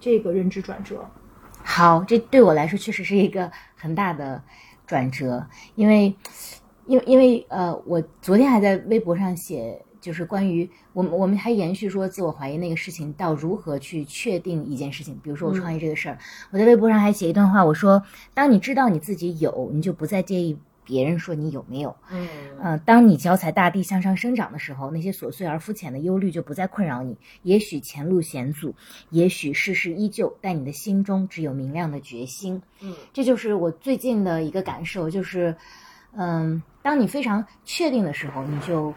[0.00, 1.06] 这个认知转折？
[1.62, 4.42] 好，这对我来说确实是一个很大的
[4.86, 6.16] 转折，因为，
[6.86, 16.16] 因为因为呃，我昨天还在微博上写，就是关于我们我们还延续说自我怀疑那个事情，到如何去确定一件事情，比如说我创业这个事儿，
[16.50, 20.56] 我在微博上还写一段话，我说，当你知道你自己有，你就不再介意。
[20.86, 21.94] 别人说你有没有？
[22.10, 22.28] 嗯
[22.62, 27.18] 呃，当你脚踩大地向上生长的时候，那些琐碎而肤浅的忧虑就不再困扰你。
[27.42, 28.72] 也许前路险阻，
[29.10, 32.62] 也许世事依旧，但你的心中只有明亮的决心。
[32.80, 35.54] 嗯，这就是我最近的一个感受，就是，
[36.12, 38.94] 嗯，当你非常确定的时候，你就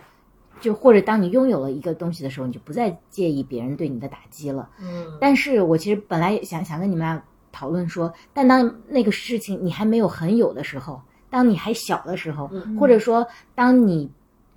[0.61, 4.69] 就或者当你拥有了一个东西的时候，你就不再介意别人对你的打击了。
[4.79, 7.21] 嗯，但是我其实本来想想跟你们俩
[7.51, 11.01] 讨论说，但当那个事情你还没有很有的时候。
[11.29, 14.09] 当你还小的时候，或者说当你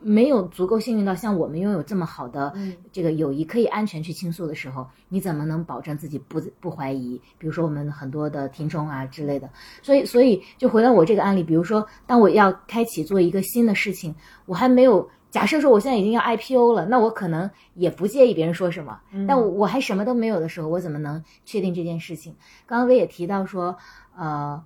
[0.04, 2.52] 没有足够幸运到像我们拥有这么好的
[2.90, 7.20] 这个友谊可以安全去倾诉的时候，你怎么能保证自己不不怀疑？
[7.38, 9.48] 比如说我们很多的听众啊之类的，
[9.80, 14.12] 所以所以就回到我这个案例，比如说当我要开启做一个新的事情，
[14.46, 22.34] 我还没有假设说我现在已经要 IPO 了，那我可能也不介意别人说什么，但我还什么都没有的时候，我怎么能确定这件事情？
[22.66, 23.76] 刚刚薇也提到说，
[24.16, 24.60] 呃，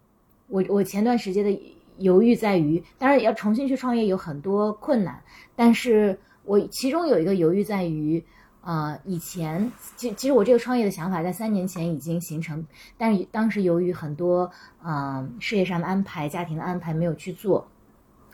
[0.48, 1.75] 我我前段时间的。
[1.98, 5.22] 犹豫在于，当然要重新去创业有很多困难，
[5.54, 8.24] 但是我其中有一个犹豫在于，
[8.62, 12.66] 呃，以前其其实我这个创业的想法在三年前已经形成，
[12.98, 14.50] 但是当时由于很多
[14.82, 17.68] 呃事业上的安排、家庭的安排没有去做，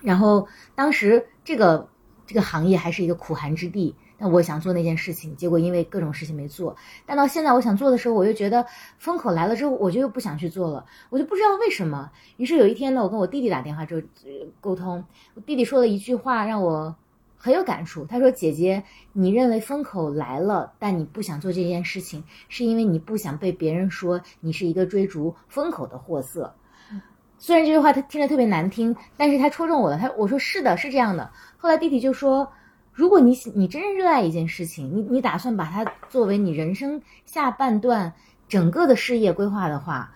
[0.01, 1.89] 然后当时这个
[2.27, 3.95] 这个行业还是一个苦寒之地。
[4.23, 6.77] 那我想做那件事情，结果因为各种事情没做。
[7.05, 8.65] 但到现在我想做的时候，我又觉得
[8.97, 10.87] 风口来了之后，我就又不想去做了。
[11.11, 12.09] 我就不知道为什么。
[12.37, 14.03] 于是有一天呢，我跟我弟弟打电话之后
[14.61, 15.05] 沟通，
[15.35, 16.95] 我弟弟说了一句话让我
[17.37, 18.05] 很有感触。
[18.05, 26.55] 他说：“姐姐，你认为风口来了，但你不想做这件事情，是因为你不想被别人说你是一个追逐风口的货色。”
[27.41, 29.99] 虽然这句话他听着特别难听，但是他戳中我了。
[29.99, 31.29] 他我说是的，是这样的。
[31.57, 32.49] 后来弟弟就说。
[32.93, 38.13] 如果你你真正热爱一件事情，你你打算把它作为你人生下半段
[38.49, 40.15] 整个的事业规划的话，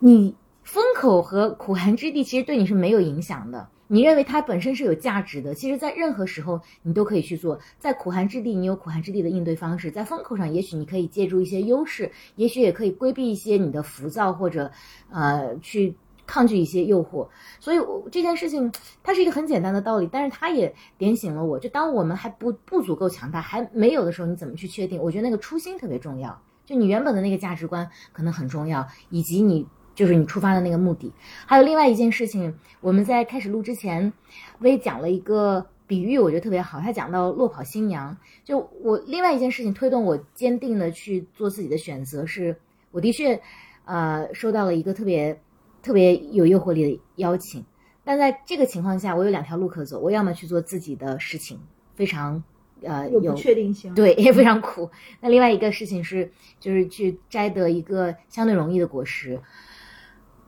[0.00, 3.68] 你风口和苦寒之地其实对你是没有影响的。
[3.90, 7.58] 你认为它本身是有价值的，其实在任何时候你都可以去做。
[7.78, 14.70] 在苦寒之地，你有苦寒之地的应对方式；在风口上，也许你可以借助一些优势，也许也可以规避一些你的浮躁，或者
[15.10, 15.96] 呃去
[16.28, 17.26] 抗拒一些诱惑。
[17.58, 18.70] 所以我这件事情
[19.02, 21.58] 它是一个很简单的道理，但是它也点醒了我。
[21.58, 25.02] 就当我们还不不足够强大，还没有的时候，你怎么去确定？
[25.02, 26.40] 我觉得那个初心特别重要。
[26.64, 29.66] 就你原本的那个价值观可能很重要，以及你。
[29.94, 31.12] 就是你出发的那个目的，
[31.44, 34.12] 还有另外一件事情，我们在开始录之前，
[34.60, 36.78] 微讲了一个比喻，我觉得特别好。
[36.78, 42.56] 他讲到落跑新娘，就我另外一件事情推动我坚定的去做自己的选择，是
[42.92, 43.40] 我的确，
[43.86, 45.40] 呃，收到了一个特别
[45.82, 47.64] 特别有诱惑力的邀请，
[48.04, 51.60] 但在这个情况下，我有两条路可走，我要么去做自己的事情，
[51.94, 52.42] 非常
[52.82, 54.90] 呃有不确定性，对，也非常苦。
[55.20, 59.40] 那另外一个事情是，就是去摘得一个相对容易的果实。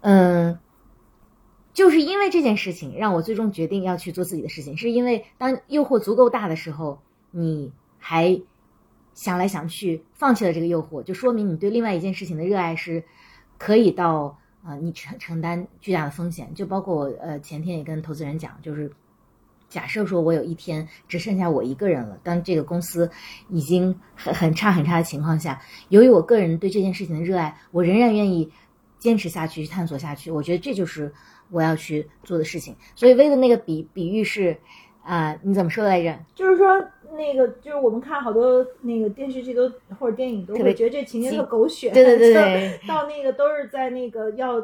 [0.00, 0.58] 嗯，
[1.72, 4.76] 就是因为这件事情，让我最终决定要去做自己的事情。
[4.76, 8.40] 是因为当诱惑足够大的时候，你还
[9.12, 13.04] 想来想去，放弃了这个诱惑，就说明你对另外一件事情的热爱是
[13.58, 16.54] 可以到啊，你承承担巨大的风险。
[16.54, 18.90] 就包括我呃前天也跟投资人讲，就是
[19.68, 23.10] 假设说我有一天只剩下我一个人了，当这个公司
[23.48, 28.52] 已经很很差很差的情况下，由于我个人对这件事情的热爱，我仍然愿意。
[29.00, 31.10] 坚持下去，去探索下去，我觉得这就是
[31.48, 32.76] 我要去做的事情。
[32.94, 34.60] 所以，为了那个比比喻是，
[35.02, 36.14] 啊，你怎么说来着？
[36.34, 36.82] 就是说，
[37.12, 44.60] 那个就是我们看好多那个电视剧都或者电影都会觉得这情节特狗血，对对对对， 到那个都是在那个要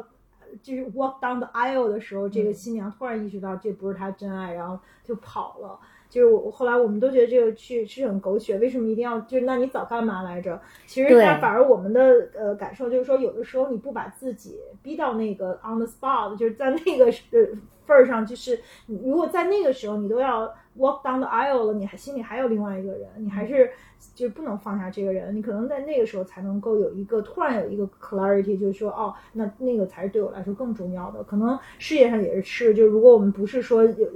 [0.61, 5.77] 就是 walk down the aisle 的时候，这个新娘突然意识到这不是她真爱，然后就跑了。
[6.09, 9.19] 就是我后来我们都觉得这个去是很狗血，为什么一定要？
[9.21, 10.57] 就是那你早干嘛来着？
[10.85, 17.45] 其实那反而我们的呃感受就是说，有的时候你不把自己逼到那个 on the spot，就是在那个呃
[17.87, 20.45] 份儿上，就是如果在那个时候你都要
[20.77, 23.71] walk down the aisle 了，你还心里还有另外一个人，你还是。
[24.13, 31.23] 就是不能放下这个人，你可能在那个时候才能够有一个突然有一个 clarity，就是说，哦，那那个才是对我来说更重要的。
[31.23, 34.07] 可能事业上也是，就如果我们不是说有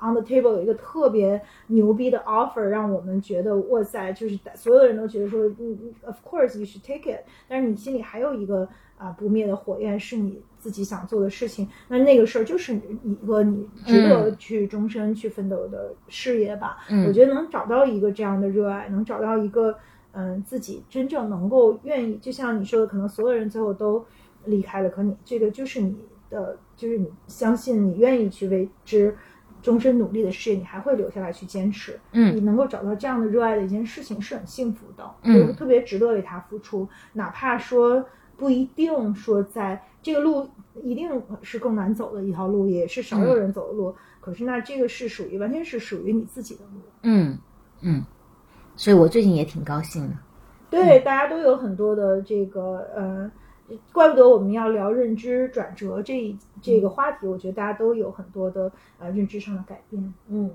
[0.00, 10.40] on the table 有一个特别牛逼的 offer，让我们觉得哇塞，就是所有的人都觉得说，嗯，of course you should take it，但是你心里还有一个啊不灭的火焰是你。
[10.64, 16.78] 自己想做的事情，那那个事儿就是一个你值得去终身去奋斗的事业吧。
[17.06, 19.76] 我觉得能找到一个这样的热爱，能找到一个
[20.12, 24.02] 嗯自己真正能够愿意，就像你说的，可能所有人最后都
[24.46, 25.94] 离开了，可你这个就是你
[26.30, 29.14] 的，就是你相信你愿意去为之
[29.60, 32.00] 终身努力的事业，你还会留下来去坚持。
[32.12, 38.02] 嗯，你能够找到这样的热爱的一件事情是很幸福的，嗯，特别值得为他付出，哪怕说
[38.36, 39.82] 不一定说在。
[40.02, 40.46] 这个路
[40.82, 41.10] 一定
[41.40, 43.94] 是更难走的一条路，也是少有人走的路。
[44.20, 46.80] 可是那这个是属于完全是属于你自己的路。
[47.04, 47.38] 嗯
[47.80, 48.04] 嗯，
[48.76, 50.14] 所以我最近也挺高兴的。
[50.68, 53.32] 对，大家都有很多的这个呃，
[53.94, 57.26] 怪不得我们要聊认知转折这一这个话题。
[57.26, 60.12] 我觉得大家都有很多的呃认知上的改变。
[60.28, 60.50] 嗯，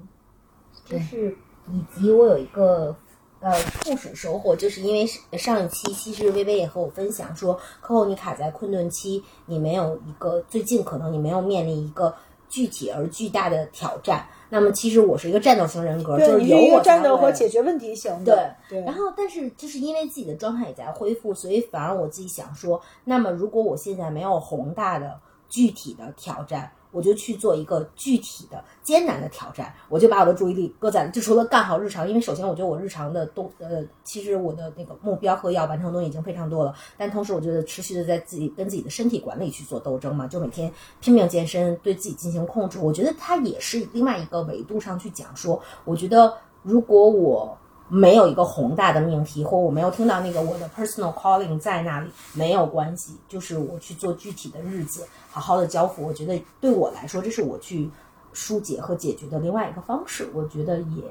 [0.85, 1.35] 就是
[1.71, 2.95] 以及我有一个。
[3.41, 12.13] 呃，部署收获，就是因为上一期其实微微也和我分享说，客户你卡在困顿期，你没有一个最近可能你没有面临一个
[12.49, 14.27] 具体而巨大的挑战。
[14.49, 18.53] 那么其实我是一个战斗型人格，就是有我战斗和解决问题型的。
[18.67, 26.69] 对，然后但是就是因为自己的状态也在恢复，所以反而我自己想说，那么如果我现在没有宏大的具体的挑战。
[26.91, 46.33] 我就去做一个具体的艰难的挑战，我就把我的注意力搁在就除了干好日常，因为首先我觉得我日常的东呃，其实我的那个目标和要完成的东西已经非常多了，但同时我觉得持续的在自己跟自己的身体管理去做斗争嘛，就每天拼命健身，对自己进行控制，我觉得它也是另外一个维度上去讲说，我觉得
[46.63, 47.57] 如果我。
[47.89, 56.05] 没有一个宏大的命题，或我没有听到那个我的 personal calling 在那里，没有关系，就是我去做具体的日子，好好的交付。
[56.05, 57.89] 我觉得对我来说，这是我去
[58.31, 60.29] 疏解和解决的另外一个方式。
[60.33, 61.03] 我觉得也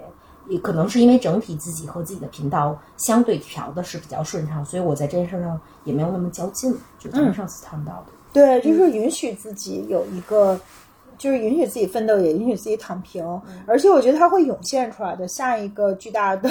[0.48, 6.72] 也可能是因为整体自己和自己的频道相对调的是比较顺畅，所以我在这件事上也没有那么较劲。
[6.98, 10.58] 就咱们上次谈到的，对，就是允许自己有一个。
[11.18, 13.24] 就是允许自己奋斗，也允许自己躺平，
[13.66, 16.50] 而且我觉得它会涌现出来的下一个巨大的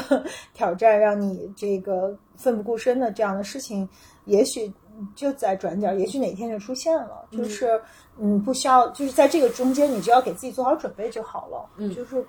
[0.54, 3.88] 挑战，让你这个奋不顾身的这样的事情，
[4.26, 4.72] 也许
[5.16, 7.26] 就在转角，也许哪天就出现了。
[7.32, 7.82] 就是
[8.20, 11.66] 嗯，不需要，就是在这个中间，你只要给自己做好准备就好了。
[11.78, 12.24] 嗯，就是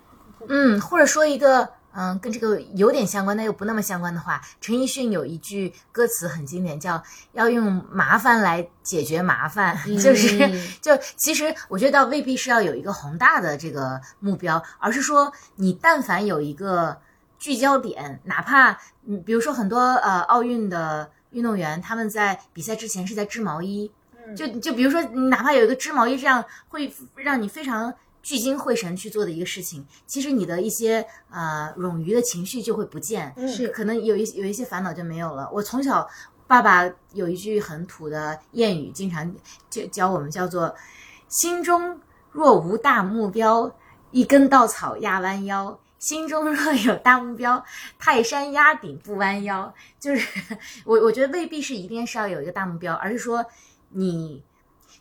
[0.49, 1.69] 嗯，或者说一个。
[2.01, 7.03] 嗯，跟这个有点相关，但又不那么相关的话，陈奕迅有一句歌词很经典，叫
[7.35, 10.49] “要用麻烦来解决麻烦”， 就是
[10.81, 16.97] 就其实我觉得倒未必是要有一个宏大的这个目标，而是说你但凡有一个
[17.37, 23.91] 聚焦点，哪怕嗯，比如说很多呃奥运的运动员，他们在比赛之前是在织毛衣，
[24.37, 27.93] 就就比如说你哪怕有一个织毛衣，这样会让你非常。
[28.29, 35.49] 聚精会神去做的一个事情，其实你的一些呃冗余的情绪就会不见，是可能有一有一些烦恼就没有了。
[35.51, 36.07] 我从小，
[36.47, 39.35] 爸爸有一句很土的谚语，经常
[39.71, 40.77] 教教我们，叫做
[41.31, 41.99] “心中
[42.31, 43.75] 若无大目标，
[44.11, 47.65] 一根稻草压弯腰；心中若有大目标，
[47.99, 50.29] 泰山压顶不弯腰。”就是
[50.85, 53.47] 我我觉得未必是一定是要有一个大目标，而是说
[53.89, 54.43] 你。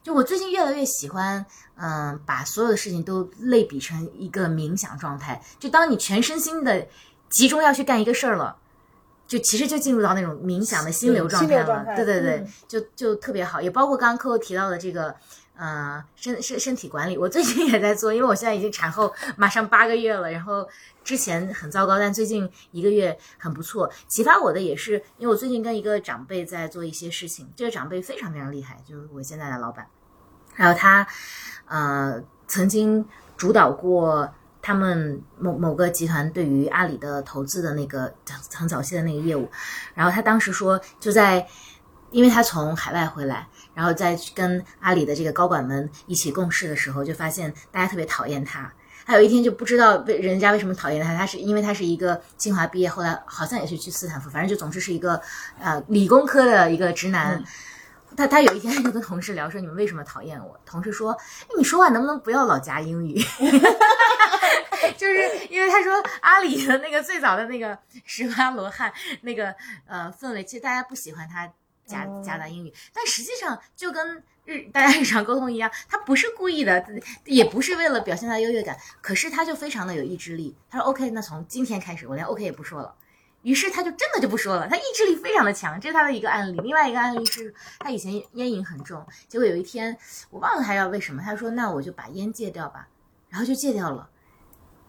[0.07, 1.45] 就我最近越来越喜欢，
[1.75, 5.43] 嗯，把所有的事情都类比成一个冥想状态。
[5.59, 6.87] 就当你全身心的
[7.27, 8.55] 集中要去干一个事儿了，
[9.27, 11.83] 就其实就进入到那种冥想的心流状态了。
[11.93, 13.61] 对对对，就就特别好。
[13.61, 15.13] 也包括刚刚客户提到的这个，
[15.57, 20.65] 呃，身身身体管理，我最近也在做，因为我现在已经产后马上八个月了，然后
[21.03, 23.91] 之前很糟糕，但最近一个月很不错。
[24.07, 29.85] 启发我的也是，因为我最近跟一个长辈在做一些事情，这个长辈非常非常厉害，就是我现在的老板。
[30.57, 31.05] 还有他，
[31.67, 33.05] 呃，曾经
[33.37, 34.27] 主导过
[34.59, 38.11] 他们某某个集团对于阿里的投资的那个
[38.51, 39.47] 很早期的那个业务，
[39.93, 41.47] 然后他当时说，就在，
[42.09, 48.73] 因为他从海外回来，然后在跟阿里的这个高管们一起共事的时候，就发现大家特别讨厌他。
[49.05, 55.21] 还有一天就不知道被人家为什么讨厌他，他是因为他是一个清华毕业，后来好像也是去斯坦福，反正就总之是一个
[55.61, 57.41] 呃理工科的一个直男。
[58.17, 61.15] 他他有一天 就跟同事聊说：“你们为什么讨厌我？”同事说
[61.57, 63.15] ：“你说话能不能不要老夹英语？”
[64.97, 68.91] 就是因为他说阿里的那个最早的那个十八罗汉
[69.21, 69.53] 那个
[69.85, 71.45] 呃氛围，其实大家不喜欢他
[71.85, 72.73] 夹夹杂英语。
[72.93, 76.83] 但实际上就跟日大家日常沟通一样，他不是故意的，
[77.25, 78.75] 也不是为了表现他优越感。
[79.01, 80.55] 可是他就非常的有意志力。
[80.69, 82.95] 他说：“OK，那从今天开始，我连 OK 也不说了。”
[83.47, 86.59] 于是他就真的就不说了，他意志力非常的强，这是他的一个案例。
[86.59, 89.97] 另外一个案例是他以前烟瘾很重，结果有一天
[90.29, 92.89] 我忘了他要为什么，他说那我就把烟戒掉吧，
[93.29, 94.09] 然后就戒掉了。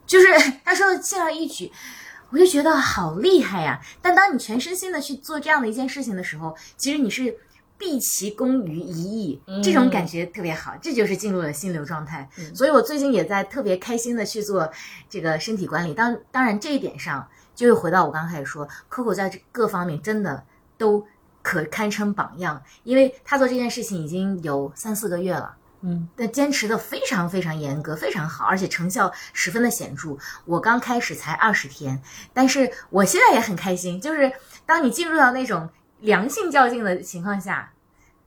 [0.09, 0.27] 就是
[0.67, 1.71] 他说的轻而易举，
[2.31, 3.81] 我就觉得好厉害呀。
[4.03, 7.39] 但当你全身心的去做这样的一件事情的时候，其实你是
[7.79, 12.29] 毕其功于一役，这种感觉特别好，这就是进入了心流状态。
[12.53, 14.69] 所以我最近也在特别开心的去做
[15.09, 15.95] 这个身体管理。
[15.95, 17.29] 当当然这一点上。
[17.59, 20.45] 就又回到我刚开始说，Coco 在这各方面真的
[20.77, 21.05] 都
[21.43, 30.17] 可堪称榜样，因为他做这件事情已经有三四个月了，嗯，但坚持的非常非常严格，非常好，而且成效十分的显著。
[30.45, 32.01] 我刚开始才二十天，
[32.33, 34.31] 但是我现在也很开心，就是
[34.65, 37.73] 当你进入到那种良性较劲的情况下，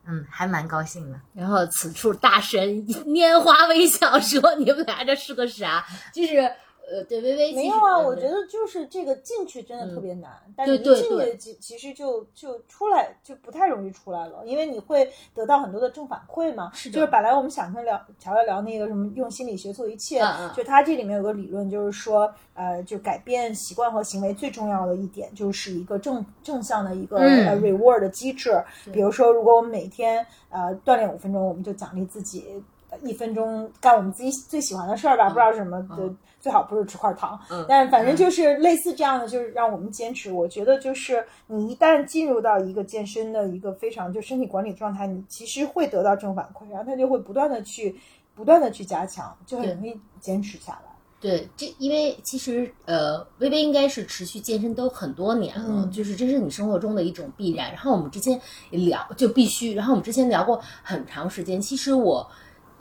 [0.05, 1.17] 嗯，还蛮高兴的。
[1.33, 6.51] 然后此处大神拈花微笑说：“你们俩这是个啥？”就是。
[6.91, 16.69] 呃，对，微微没有啊，我觉得就是这个进去真的特别难，但是一进去其其实就就出来就不太容易出来了，因为你会得到很多的正反馈嘛。
[16.73, 20.19] 是就是本来我们想跟聊乔聊聊那个什么用心理学做一切，
[20.53, 27.19] 就他这里面有个理论，就是说呃，就改变习惯和行为最重要的一点就是一个正正向的一个
[27.57, 28.61] reward 的机制。
[28.91, 32.61] 比如说，如果我们每天呃锻炼五分钟，我们就奖励自己
[33.03, 36.13] 一分钟干我们自己最喜欢的事儿吧，不知道是什么就。
[36.41, 40.31] 最好不是吃块糖，但反正就是类似这样的，就是让我们坚持。
[40.31, 47.95] 我觉得就是你一旦进入到一个健身的一个非常就身体管理状态，你其实会得到正反馈，然后他就会不断的去
[48.33, 50.91] 不断的去加强，就很容易坚持下来。
[51.19, 57.69] 对，这因为其实呃，微微应该是持续健身都很多年了，就是这是你生活中的一种必然。
[57.71, 58.41] 然后我们之前
[58.71, 61.61] 聊就必须，然后我们之前聊过很长时间。
[61.61, 62.27] 其实我。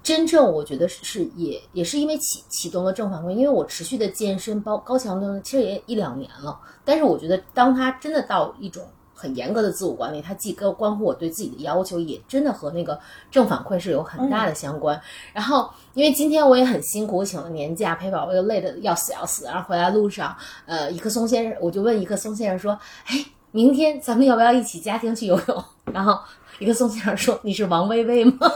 [0.02, 6.58] 真正我觉得是是也也是因为启启动了正反馈，因为我持续的健身包高强度，其实也一两年了。
[6.84, 8.82] 但是我觉得，当他真的到一种
[9.14, 12.98] 很严格的自我管理，它既关关乎我对自己的要求，也真的和那个
[13.30, 14.98] 正反馈是有很大的相关。
[15.34, 19.44] 然后，因为今天我也很辛苦，请了年假陪宝宝，又累得要死要死。
[19.44, 20.34] 然后回来路上，
[20.64, 22.72] 呃，一棵松先生，我就问一棵松先生说
[23.06, 23.22] ：“哎，
[23.52, 26.18] 明天咱们要不要一起家庭去游泳？”然后
[26.60, 28.32] 一个宋先生说：“你是王薇薇吗？”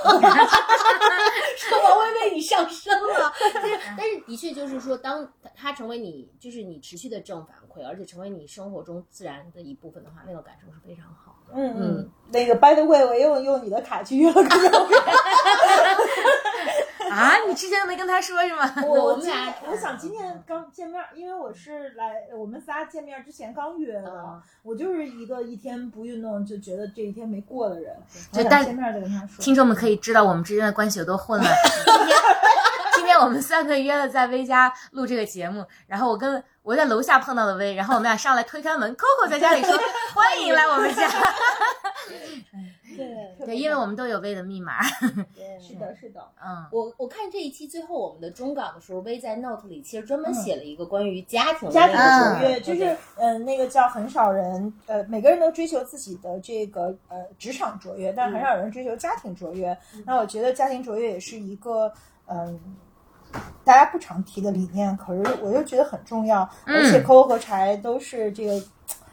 [1.56, 11.33] 说王薇薇，你上升了， 但是但是的确就是说，当它成为你就是你持续的正反馈，而且成为你生活中自然的一部分的话，那个感受是非常好的。
[11.52, 14.48] 嗯嗯，那个 By the way，我用用你的卡去约了个
[17.10, 18.74] 啊，你之前都没跟他说是吗？
[18.84, 27.94] 我我们俩我想今天刚见面，因为我是来我们仨见面之前刚约的，嗯我就是一个一天不运动就觉得这一天没过的人，
[28.32, 29.40] 就但见面再跟他说。
[29.40, 31.52] 听众们可以知道我们之间的关系有多混乱。
[33.14, 39.72] 我们三个约了在薇家录这个节目，然后我跟我在楼下碰到了薇，然后我们俩上来推开门，Coco 在家里说
[40.14, 41.08] 欢迎来我们家。
[42.96, 44.80] 对对，因为我们都有薇的密码。
[45.34, 59.76] 对是的，是的，嗯，我我看这一期最后我们的中稿的时候，薇在 Note 里其实专门写了一个关于家庭的家庭的卓越，就是嗯、呃那个叫很少人，呃，每个人都追求自己的这个呃职场卓越，但很少人追求家庭卓越。
[60.06, 61.92] 那我觉得家庭卓越也是一个
[62.26, 62.76] 嗯。
[63.64, 68.62] 大家不常提的理念，可是我又觉得很重要，而且 Coco 和柴都是这个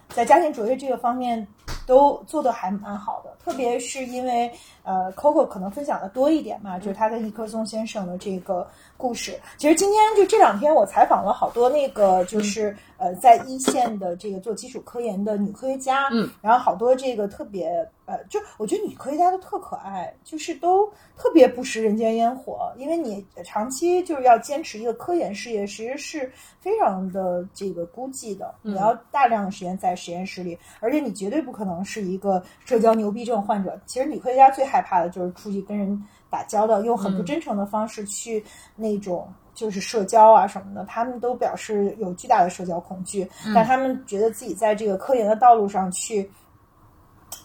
[0.09, 1.47] 在家庭卓越这个方面
[1.85, 4.51] 都做的还蛮好的，特别是因为
[4.83, 9.39] 呃，Coco 可能分享的多一点嘛，就是他跟尼克松先生的这个故事。
[9.57, 17.67] 其实今天就这两天，我采访了好多那个就是呃，在一线的这个做基础科研的女科学家，嗯，然后好多这个特别
[18.05, 20.87] 呃，就我觉得女科学家都特可爱，就是都
[21.17, 33.79] 特别不食人间烟火，因为你长期就是要坚持一个科研事业，其实是非常的这个孤寂的，你要大量的时间在实验室里，而且你绝对不可能是一个社交牛逼症患者。
[33.85, 38.43] 其实女科学家最害怕的就是出去跟人打交道，用很不真诚的方式去
[38.75, 39.27] 那种。
[39.53, 46.27] 就是社交啊什么的，他们都表示有巨大的社交恐惧，但他们觉得自己在这个科研的道路上去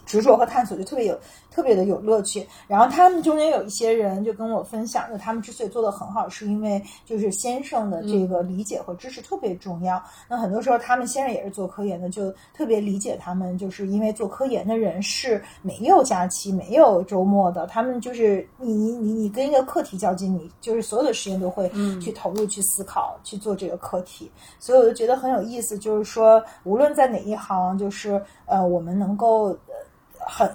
[0.06, 1.18] 执着和探索，就特别有
[1.56, 2.46] 特别的有乐趣。
[2.68, 10.02] 然后他们中间有一些人就跟我分享，就他们之所以做得很好，是因为就是先生的这个理解和支持特别重要。
[10.28, 21.70] 那很多时候他们先生也是做科研的，就特别理解他们，就是因为做科研的人是没有假期、没有周末的，他们就是你你你你跟一个课题较劲，你就是所有的时间都会
[22.02, 24.30] 去投入、去思考、去做这个课题。
[24.58, 29.74] 所以我就觉得很有意思，就是说无论在哪一行，就是呃我们能够呃
[30.18, 30.54] 很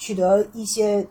[0.00, 1.06] 取取得一些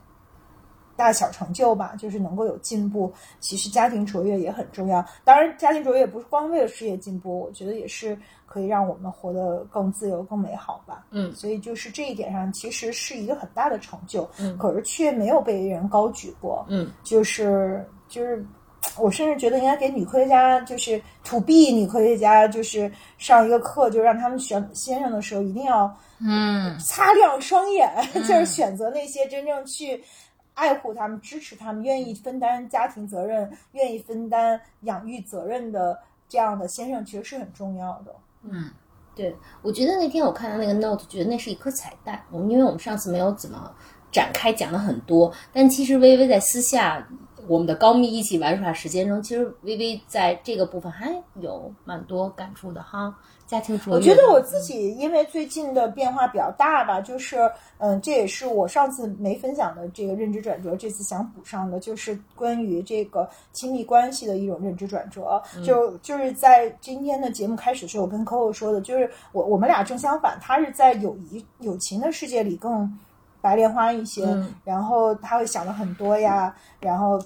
[0.98, 3.10] 大小成就吧，就是能够有进步。
[3.40, 11.06] 其实家庭卓越也很重要，当然家庭卓越也不是光为了事业进步，我觉得也是可以让我们活得更自由、更美好吧。
[11.12, 16.66] 嗯所以就是这一点上，其实是一个很大的成就，嗯可是却没有被人高举过。
[16.68, 18.46] 嗯就是就是，
[18.97, 30.03] 我甚至觉得应该给女科学家，就是 to B 女科学家，就是上一个课，就让他们选先生的时候一定要嗯擦亮双眼， 就是选择那些真正去
[30.53, 38.13] 爱护他们、支持他们、愿意分担家庭责任、愿意分担养育责任的这样的先生，其实是很重要的。
[38.43, 38.69] 嗯
[39.15, 42.21] 对，我觉得那天我看到那个 note，觉得那是一颗彩蛋。
[42.32, 43.69] 我们因为我们上次没有怎么
[44.13, 47.05] 展开讲了很多，但其实微微在私下
[47.50, 53.14] 我们的高密一起玩耍时间中，其实微微在这个部分还有蛮多感触的哈。
[53.47, 65.41] 家庭卓越，我觉得我自己因为最近的变化比较大吧，就是嗯，这也是我上次没分享的这个认知转折，这次想补上的，就是关于这个亲密关系的一种认知转折。
[65.66, 72.88] 就就是在今天的节目开始的时候，我跟 Coco 说的，就是我我们俩正相反，他是在友谊友情的世界里更
[73.41, 77.20] 白莲花一些，嗯然后他会想的很多呀，然后。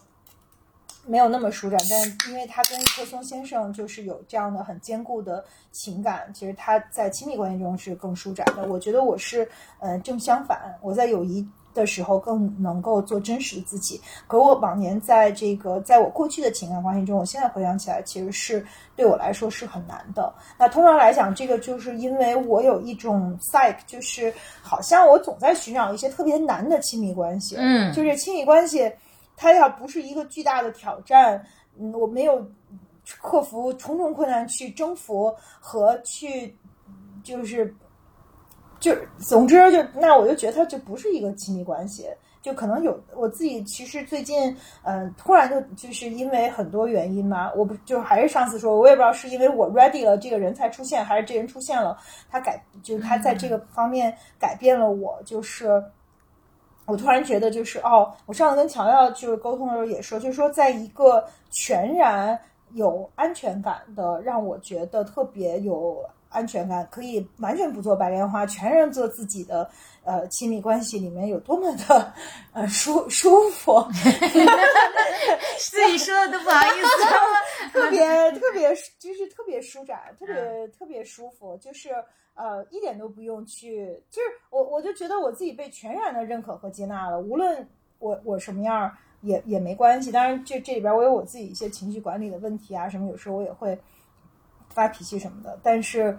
[1.06, 8.66] 没有那么舒展，但是因为他跟克松先生就是有这样的很坚固的情感，其实他在亲密关系中是更舒展的。
[8.68, 9.48] 我觉得我是
[9.80, 14.00] 呃正相反，我在友谊的时候更能够做真实的自己。
[14.28, 20.34] 可我往年在这个在我过去的情感关系中，我现在回想起来，其实是对我来说是很难的。
[20.58, 28.90] 那通常来讲，这个就是因为我有一种 psych，就是好像我总在寻找一些特别难的亲密关系，嗯就是亲密关系。
[29.36, 31.44] 它要不是一个巨大的挑战，
[31.80, 32.46] 嗯，我没有
[33.22, 36.56] 克服重重困难去征服和去，
[37.24, 37.76] 就是，
[38.80, 42.08] 就总之就那我就觉得它就不是一个亲密关系。
[42.42, 44.54] 就可能有我自己，其实最近，
[44.84, 51.98] 嗯、突然就就是因为很多原因嘛，我不就还是上次说，我也不知道是因为我 ready 了，这个人才出现，还是这人出现了，
[52.30, 55.82] 他改，就是他在这个方面改变了我，就是。
[56.86, 62.38] 我突然觉得，就是哦，我上次跟乔乔就是沟通的时候也说，就是说，在一个全然
[62.74, 69.70] 有安全感的，让我觉得特别有安全感，可以完全不做白莲花，全然做自己的
[70.04, 72.14] 呃亲密关系里面有多么的
[72.54, 73.82] 呃舒舒服
[75.60, 77.12] 自己说的都不好意思了。
[77.74, 81.90] 特别特别就是特别舒展，特别特别舒服，就是
[82.36, 87.68] 呃一点都不用去，就是我我就觉得我自己被全然的认可和接纳了，无论
[88.00, 90.12] 我我什么样儿，也也没关系。
[90.12, 93.78] 当然，这这里边我有我自己一些情绪管理的问题啊，什么有时候我也会
[94.70, 95.58] 发脾气什么的。
[95.64, 96.16] 但是，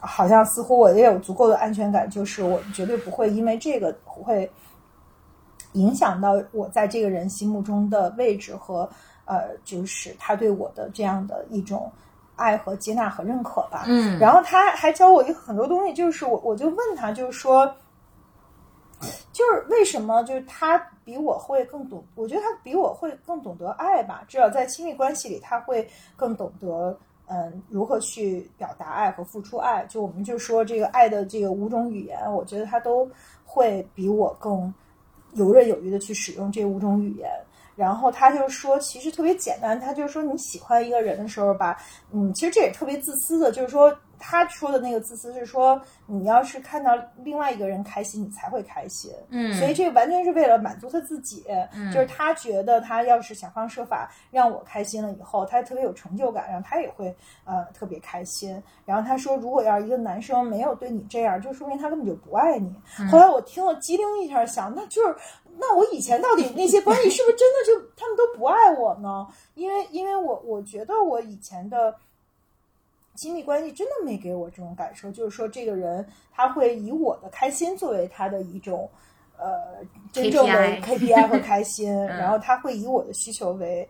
[0.00, 4.50] 好像似乎我也有足够的安全感，就是我绝对不会因为这个会
[5.72, 8.88] 影响到我在这个人心目中的位置和
[9.24, 11.90] 呃，就是他对我的这样的一种
[12.36, 13.84] 爱和接纳和认可吧。
[13.86, 17.66] 嗯然后他还教我一个很多东西，就是我我就问他，就是说，
[19.32, 26.96] 就是为什么就是他比我会更懂，我觉得他比我会更懂得爱吧，至少在亲密关系里，他会更懂得。
[27.26, 29.86] 嗯，如何去表达爱和付出爱？
[29.86, 33.08] 就我们就说这个爱的这个五种语言，我觉得他都
[33.44, 34.72] 会比我更
[35.32, 37.30] 游刃有余的去使用这五种语言。
[37.76, 41.76] 然后他就说，其实特别简单，他就说你喜欢一个人的时候吧，
[42.12, 51.44] 嗯，其实这也特别自私的，就是说他说的那个自私是说，你要是看到另外一个人开心，你才会开心，嗯所以这个完全是为了满足他自己，
[51.92, 57.14] 就是他觉得他要是想方设法让我开心了以后，他特别有成就感，然后他也会
[57.44, 58.62] 呃特别开心。
[58.84, 62.72] 然后他说，如果要是一个男生没有对你这样，就说明他根本就不爱你。
[63.10, 65.14] 后来我听了机灵一下想，那就是
[65.58, 69.26] 那我以前到底那些关系是不是真的就他们都不爱我呢？
[69.54, 71.94] 因为因为我我觉得我以前的。
[73.16, 78.90] 亲密关系真的没给我这种感受，就是说这个人他会以我的开心作为他的一种
[79.38, 83.88] 呃真正的 KPI 和开心， 然后他会以我的需求为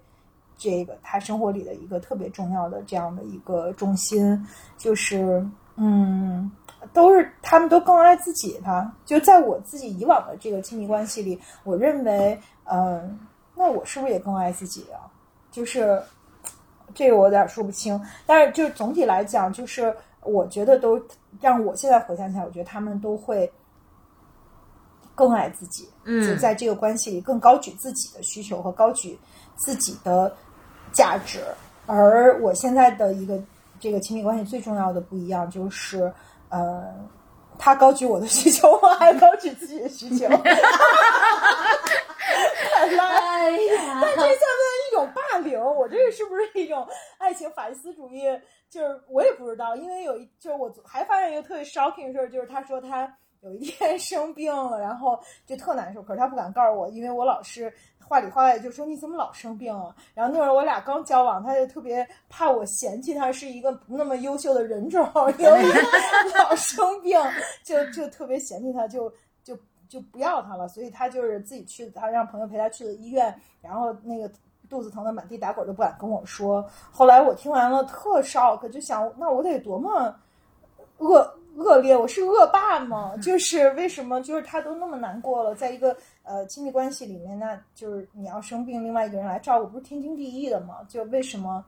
[0.59, 4.47] 这个他生活里的一个特别重要的这样的一个重心，
[4.77, 5.43] 就是
[5.77, 6.53] 嗯，
[6.93, 8.93] 都是他们都更爱自己吧。
[9.05, 13.19] 就在我自己以往的这个亲密关系里，我认为，嗯、
[13.55, 15.11] 那我是不是也更爱自己啊？
[15.51, 16.03] 就是
[16.95, 21.01] 这个我有点说不清，但是就是总体来讲，就是我觉得都
[21.41, 23.51] 让我现在回想起来，我觉得他们都会
[25.15, 29.19] 更爱自己，嗯就在这个关系里更高举自己的需求和高举
[29.57, 30.35] 自己的
[30.93, 31.41] 价值。
[31.87, 33.41] 而我现在的一个
[33.79, 36.13] 这个亲密关系最重要的不一样就是，
[36.55, 36.95] 呃，
[37.59, 40.29] 他高举我的需求，我还高举自己的需求。
[40.29, 40.37] 太
[42.95, 44.39] 拉哎呀，但这算不算
[44.89, 45.61] 一种霸凌？
[45.61, 46.87] 我这个是不是一种
[47.19, 48.23] 爱情法西斯主义？
[48.71, 57.73] 就是我也不知道，因为有一就是我还发现一个特别 shocking 的事儿，就是他说他有一天生病了，然后就特难受，可是他不敢告诉我，因为我老是
[58.07, 59.95] 话里话外就说你怎么老生病啊？
[60.15, 65.05] 然后那会儿我俩刚交往，他就特别怕我嫌弃他是一个不那么优秀的人种，
[65.39, 65.63] 因为
[66.39, 67.19] 老生病，
[67.63, 74.31] 就就特别嫌弃他，就就就不要他了，所以他就是自己去，他让朋友陪他去了医院，然后那个
[74.69, 76.65] 肚子疼的满地打滚都不敢跟我说。
[76.91, 80.15] 后来我听完了特 shock，就想那我得多么
[80.99, 83.15] 恶恶劣，我是恶霸吗？
[83.23, 90.79] 就是为什么就是他都那么难过了，在一个呃亲密关系里面，那就是你要生病，另外一个人来照顾，不是天经地义的吗？
[90.89, 91.65] 就为什么？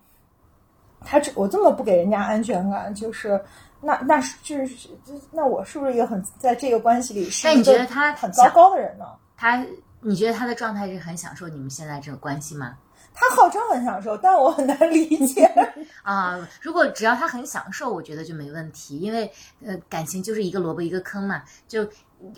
[1.04, 3.40] 他这我这么不给人家安全感，就是
[3.82, 4.88] 那那是就是
[5.30, 9.04] 那我是不是一个很在这个关系里是但你一个觉得他很糟糕的人呢？
[9.36, 9.64] 他，
[10.00, 12.78] 你觉得他的状态是很享受你们现在这个关系吗？
[13.18, 15.44] 他号称很享受，但我很难理解。
[16.02, 19.30] 啊，如果只要他很享受，我觉得就没问题，因为
[19.64, 21.42] 呃，感情就是一个萝卜一个坑嘛。
[21.66, 21.86] 就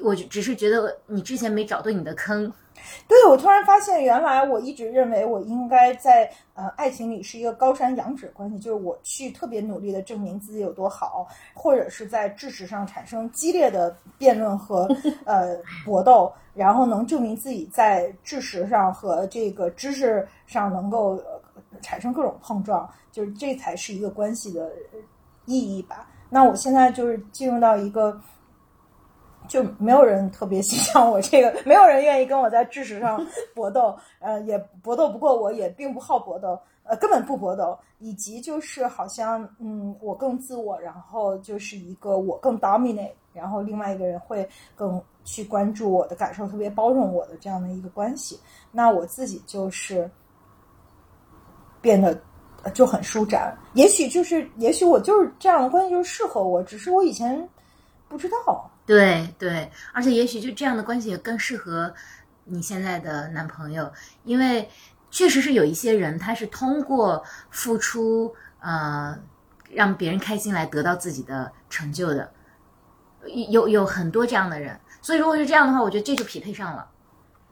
[0.02, 2.52] 我就只是觉得你之前没找对你的坑，
[3.06, 14.88] 对，我突然发现，原来我一直认为我应该在呃爱情里是一个高山仰止关系，就是我去特别努力的证明自己有多好，或者是在知识上产生激烈的辩论和
[15.24, 21.22] 呃搏斗，然后能证明自己在知识上和这个知识上能够、
[21.80, 24.72] 产生各种碰撞，就是这才是一个关系的
[25.46, 26.08] 意义吧。
[26.28, 28.20] 那我现在就是进入到一个。
[29.48, 48.38] 就没有人特别欣赏我这个，没有人愿意跟我在知识上搏斗，呃，也搏斗不过我，也并不好搏斗，呃，根本不搏斗，以及就是好像，嗯，我更自我，然后就是一个我更 dominate，然后另外一个人会更去关注我的感受，特别包容我的这样的一个关系，
[48.70, 50.10] 那我自己就是
[51.80, 52.20] 变得
[52.74, 57.48] 就很舒展，也许就是，也许我就是这样的关系就是适合我，只是我以前
[58.08, 58.70] 不知道。
[58.88, 61.92] 对对，而且也许就这样的关系也更适合
[62.44, 63.92] 你现在的男朋友，
[64.24, 64.66] 因为
[65.10, 69.14] 确实是有一些人他是通过付出呃
[69.70, 72.32] 让别人开心来得到自己的成就的，
[73.50, 76.90] 有有很多这样的人，所以如果是这样的话，我觉得这就匹配上了。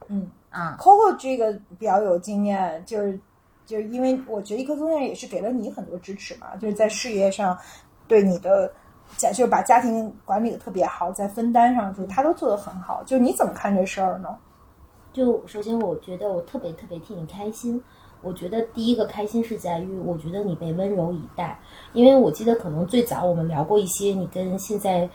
[0.07, 0.27] 嗯。
[0.49, 0.75] 嗯。
[0.79, 3.19] Coco 这个比较有经验，就是
[3.63, 7.55] 就是因为我觉得一颗松叶也是给了你很多支持嘛，就是在事业上
[8.07, 8.73] 对你的
[9.15, 13.01] 家，就是把家庭管理的特别好，在分担上，就他都做得很好。
[13.05, 14.35] 就你怎么看这事儿呢？
[15.13, 17.81] 就首先我觉得我特别特别替你开心。
[18.23, 21.57] 我觉得第一个开心是在于，我觉得你被温柔以待，
[21.93, 25.07] 因为我记得可能最早我们聊过一些你跟现在，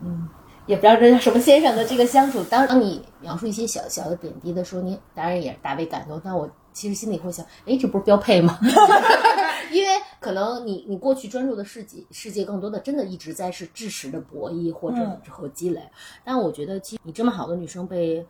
[0.00, 0.26] 嗯，
[0.64, 2.42] 也不知道这叫什么先生的这个相处。
[2.44, 6.18] 当当你描述一些小小的点滴的时候，你当然也大为感动。
[6.24, 8.58] 但我其实心里会想，哎，这不是标配吗？
[9.72, 9.88] 因为
[10.20, 15.80] 可能你你过去专注的世界世界更多的真的一直在是知识的博弈或者之后积累。
[16.24, 18.26] 但我觉得，其实你这么好的女生被。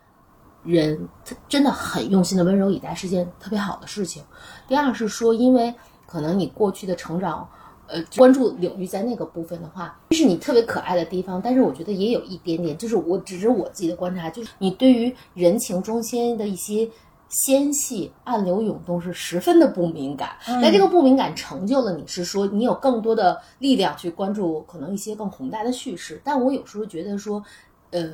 [0.65, 1.09] 人
[1.49, 4.21] 真的很用心的温柔以待是件特别好的事情。
[4.67, 5.73] 第二是说，因为
[6.09, 7.49] 可能你过去的成长，
[7.87, 11.41] 呃，关注领域在那个部分的话，这是你特别可爱的地方。
[11.41, 16.91] 但是我觉得也有一点点，就是我只是我自己的观察，就是你对于人情中心的一些
[17.29, 20.37] 纤细、暗流涌动是十分的不敏感。
[20.45, 26.21] 但这个不敏感成就了你，是说你有更多的力量去关注可能一些更宏大的叙事。
[26.25, 27.43] 但我有时候觉得说，
[27.91, 28.13] 呃。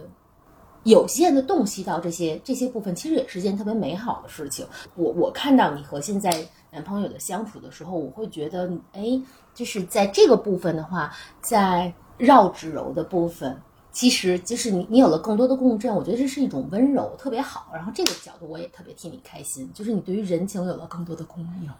[0.84, 4.66] 有限的洞悉到这些这些部分，其实也是件特别美好的事情。
[4.96, 9.22] 我我看到你和现在男朋友的相处的时候，我会觉得，哎，
[9.54, 13.56] 就是在这个部分的话，在绕指柔的部分，
[13.92, 17.66] 其实就是你你有了更多的共振，我觉得这是一种温柔，特别好。
[17.72, 21.70] 然后这个角度我也特别替你开心，就是你对于人情有了更多的共鸣。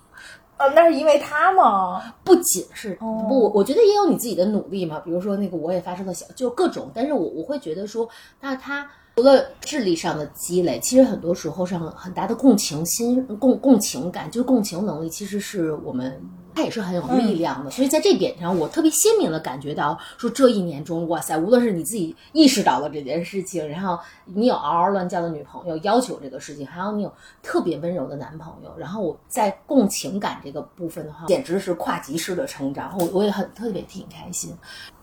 [0.59, 2.15] 呃，那是因为他吗？
[2.23, 5.01] 不仅是不，我我觉得也有你自己的努力嘛。
[5.01, 6.91] 比如说那个，我也发生了小，就各种。
[6.95, 8.09] 但是我我会觉得说，
[8.41, 8.89] 那他。
[9.15, 16.19] 除了智力上的积累，其实很多时候上很大的共情心、共共情感，就是共情能力，其实是我们
[16.55, 17.71] 它也是很有力量的。
[17.71, 34.57] 所以在这点上，我特别鲜明的感觉到，说这一年中，哇塞，无论是你自己意识到了这件事情，然后你有嗷嗷乱叫的女朋友要求这个事情，还有你有特别温柔的男朋友，然后我在共情感这个部分的话，简直是跨级式的成长，我我也很特别替你开心。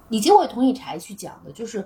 [0.09, 1.85] 以及我也同意柴去讲的，就是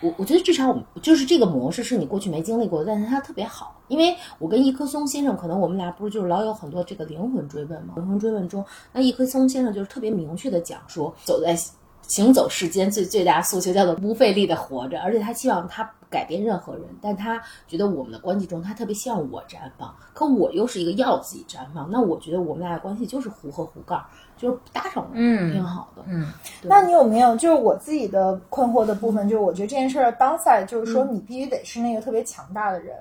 [0.00, 3.80] 我我觉得至少我们就是这个模式是你过去没经历过，但是它特别好。
[3.88, 7.94] 因为我跟一棵松先生，可能我们俩不是就是老有很多这个灵魂追问嘛？
[7.96, 11.56] 灵魂追问中，那一棵松先生就是特别明确的讲说，走在
[12.02, 24.02] 行走世间最最大诉求叫做不费力的活着，而且他希望他改变任何人，但他觉得我们的关系中，他特别希望我绽放，可我又是一个要自己绽放，那我觉得我们俩的关系就是壶和壶盖。
[24.38, 26.32] 就是搭上了，嗯，挺好的，嗯。
[26.62, 29.28] 那你有没有就是我自己的困惑的部分？
[29.28, 32.96] 就是我觉得这件事儿当下就是说，你必须得是那个特别强大的人。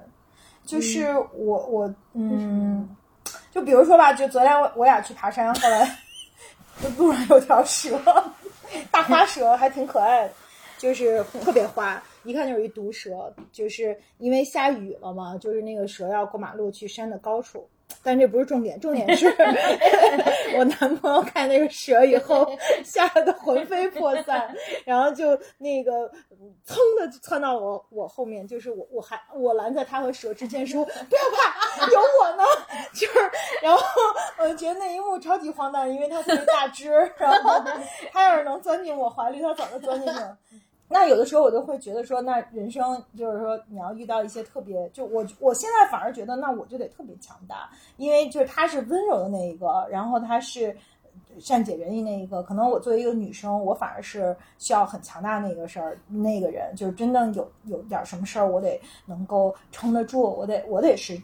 [0.65, 2.89] 就是我我嗯，
[3.51, 5.89] 就比如说吧，就昨天我我俩去爬山，后来
[6.81, 7.97] 就 路上有条蛇，
[8.91, 10.33] 大花蛇还挺可爱的，
[10.77, 13.33] 就是特别花，一看就是一毒蛇。
[13.53, 17.65] 就是因为下雨了嘛，就是那个蛇要过马路去山的高处。
[18.03, 19.27] 但这不是重点，重点是
[20.55, 22.49] 我男朋友看那个蛇以后
[22.83, 24.53] 吓得魂飞魄散，
[24.85, 26.09] 然后就那个
[26.65, 32.43] 噌的窜到我我后面，就是我我还我拦在他和蛇之间说不要怕，有我呢，
[32.93, 33.13] 就是
[33.61, 33.81] 然后
[34.39, 37.61] 我觉得那一幕超级荒诞，因为他特别大只，然后
[38.11, 40.37] 他要是能钻进我怀里，他早就钻进去了。
[40.89, 50.75] 那有的时候我就会觉得说，那人生就是说，你要遇到一些特别，就我我现在反而觉得，那我就得特别强大，因为就是他是温柔的那一个，然后他是
[51.39, 61.21] 善解人意那一个，可能我作为一个女生，我反而是需要很强大那个事儿，那个人就是真正有有点什么事儿，我得能够撑得住，我得我得是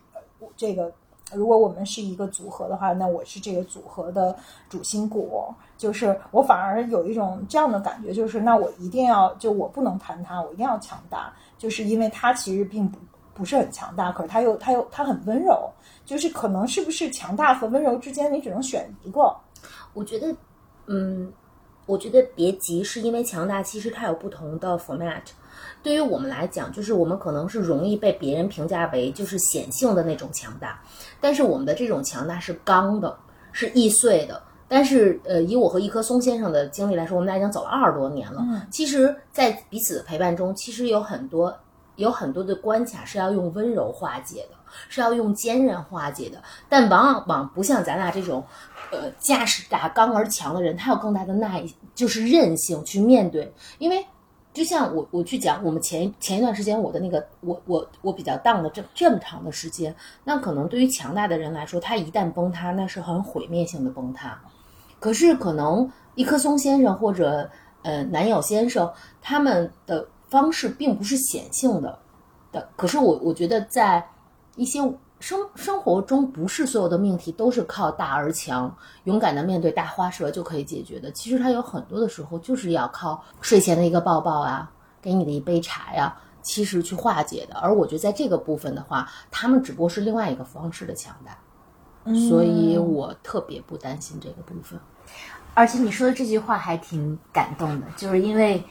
[0.57, 0.91] 这个。
[1.31, 4.35] 如果我们是一个组合的话，那我是这个组合的
[4.69, 12.99] 主心骨，就是我反而有一种这样的感觉，就是那我一定要，就我不能谈他，我一定要强大，就是因为他其实并不
[13.33, 15.69] 不是很强大，可是他又他又他很温柔，
[16.05, 19.35] 就是可能是不是强大和温柔之间，你只能选一个？
[19.93, 20.35] 我觉得，
[20.85, 21.31] 嗯，
[21.85, 25.21] 我觉得别急，是因为强大其实它有不同的 format。
[25.81, 30.81] 对于我们来讲，就是我们可能是容易被别人评价为就是显性的那种强大，
[31.19, 33.17] 但是我们的这种强大是刚的，
[33.51, 34.41] 是易碎的。
[34.65, 38.41] 但是，呃，以我和一棵松先生的经历来说，我们俩已经走了二十多年了。
[38.41, 41.55] 嗯其实，在彼此的陪伴中，其实有很多
[41.95, 44.55] 有很多的关卡是要用温柔化解的，
[44.89, 46.41] 是要用坚韧化解的。
[46.69, 48.43] 但往往不像咱俩这种，
[48.91, 54.03] 呃，架势大、刚而强的人，他有更大的耐，就是韧性去面对，因为。
[54.53, 64.39] 就像我我去讲，我们前前一段时间我的那个我我我比较荡的这这么长的时间，那可能对于强大的人来说，他一旦崩塌，那是很毁灭性的崩塌。
[64.99, 67.49] 可是可能一棵松先生或者
[67.81, 68.89] 呃南友先生
[69.21, 71.99] 他们的方式并不是显性的
[72.51, 74.07] 的，可是我我觉得在
[74.55, 74.79] 一些。
[75.23, 81.09] 生生活中不是所有的命题都是靠大而强、勇敢的面对大花蛇就可以解决的。
[81.13, 84.69] 其实它有很多的时候就是要靠睡前的一个抱抱啊，
[85.01, 87.55] 给你的一杯茶呀，其实去化解的。
[87.59, 94.77] 而我觉得在这个部分的话，他们只不过是另外一个方式的强大，所以我特别不担心这个部分。
[95.53, 98.61] 而且你说的这句话还挺感动的，就是因为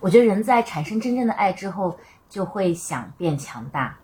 [0.00, 1.94] 我觉得人在产生真正的爱之后，
[2.30, 3.94] 就会想变强大。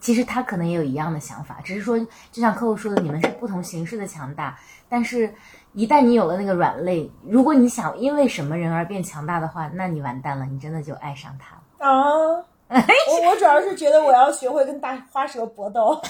[0.00, 1.98] 其实他可能也有一样的想法，只是说，
[2.32, 4.58] 就像客户说的，你们是不同形式的强大。
[4.88, 5.32] 但是，
[5.72, 11.62] 一旦你有了那个软肋，如果你想因为什么人而变强大的话，那你完蛋了，你真的就爱上他了。
[11.78, 12.44] 啊！
[12.70, 16.00] 我我主要是觉得我要学会跟大花蛇搏斗。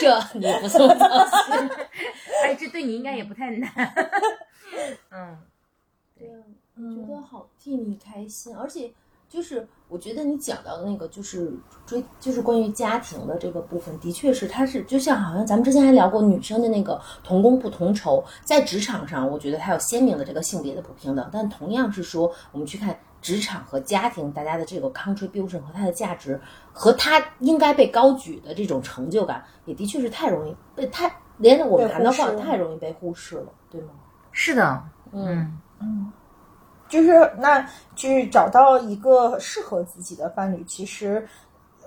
[0.00, 1.70] 这你不送操心，
[2.42, 3.70] 哎，这对你应该也不太难。
[5.10, 5.38] 嗯，
[6.18, 6.28] 对，
[6.76, 8.92] 觉得好替你开心，而且。
[9.28, 11.52] 就是我觉得你讲到的那个，就是
[11.84, 26.40] 追，就是关于家庭的这个部分，的确是，它是就像好像咱们之前还聊过女生的那个同工不同酬，在职场上，我觉得它有鲜明的这个性别的不平等，但同样是说，我们去看职场和家庭，大家的这个 contribution 和它的价值，
[26.72, 33.88] 和它应该被高举的这种成就感，也的确是太容易被太连我们谈的话太容易被忽视了，对吗？
[34.30, 36.12] 是的，嗯嗯。
[36.94, 41.26] 就是那去找到一个适合自己的伴侣，其实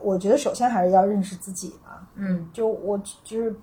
[0.02, 2.06] 我觉得首先还是要认识自己嘛。
[2.16, 3.56] 嗯，就我就是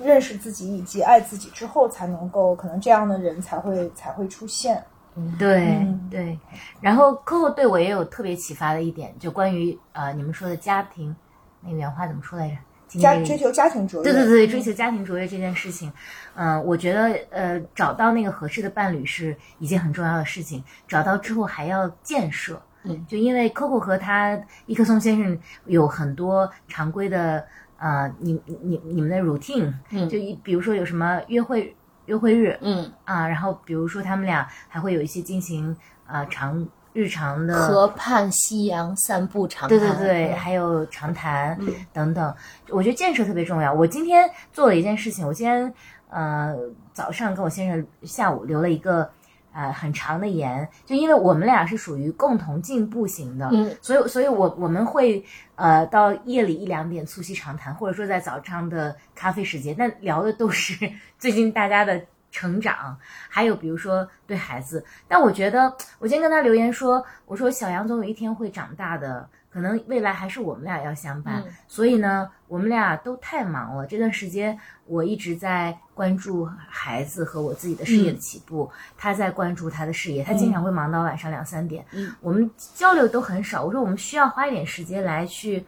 [0.00, 4.80] 认识自己以及爱自己之后，才能够可能这样的人才会才会出现。
[5.16, 6.38] 嗯，对对。
[6.80, 11.14] 然后 Coco 对我也有特别启发的一点，就关于呃你们说的家庭，
[11.60, 12.56] 那个原话怎么说来着？
[13.00, 15.92] 家追求家庭卓越，对对对，追求家庭卓越这件事情，
[16.34, 20.62] 嗯，我觉得呃，找到那个合适的伴侣是一件很重要的事情。
[20.86, 27.44] 找到之后还要建设，嗯，就因为 Coco 和他伊克松先生有很多常规的
[27.78, 31.76] 呃，你你你们的 routine，嗯，就一比如说有什么约会
[32.06, 35.76] 约会日，嗯啊，然后比如说他们俩还会有一些进行
[36.06, 36.68] 呃长。
[36.92, 41.58] 日常的河畔夕阳散步长谈，对对对，还有长谈
[41.92, 42.34] 等等，
[42.68, 43.72] 我觉得建设特别重要。
[43.72, 45.72] 我今天做了一件事情，我今天
[46.10, 46.54] 呃
[46.92, 49.10] 早上跟我先生下午留了一个
[49.54, 55.24] 呃很长的言，就因为我们俩是属于共同进步型的，嗯，所以所以我我们会
[55.54, 60.74] 呃到夜里一两点促膝长谈，或者说在早上的咖啡时间，但聊的都是
[61.18, 62.00] 最近大家的。
[62.32, 71.44] 成长，还有比如说对孩子，但我觉得我今天跟他留言说，我说小杨总有一天会长大的，可能未来还是我们俩要相伴。
[71.68, 81.84] 所以呢，我们俩都太忙了，这段时间我一直在关注孩子和我自己的事业的起步，他在关注他的事业，他经常会忙到晚上两三点，
[82.20, 83.62] 我们交流都很少。
[83.62, 85.66] 我说我们需要花一点时间来去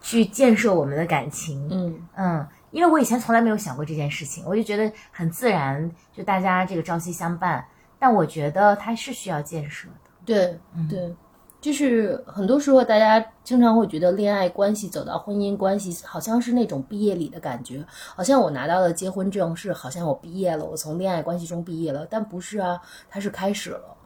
[0.00, 1.68] 去建设我们的感情。
[1.72, 2.46] 嗯嗯。
[2.74, 7.64] 因为我以前从来没有想过这件事情，我就觉得很自然，就大家这个朝夕相伴。
[8.00, 10.10] 但我觉得它是需要建设的。
[10.26, 10.58] 对，
[10.90, 11.14] 对，
[11.60, 22.04] 就是很多时候大家经常会觉得恋爱关系走到婚姻关系，好像是那种毕业礼的感觉，好像我拿到了结婚证是好像我毕业了，我从恋爱关系中毕业了。
[22.10, 23.96] 但不是啊，它是开始了，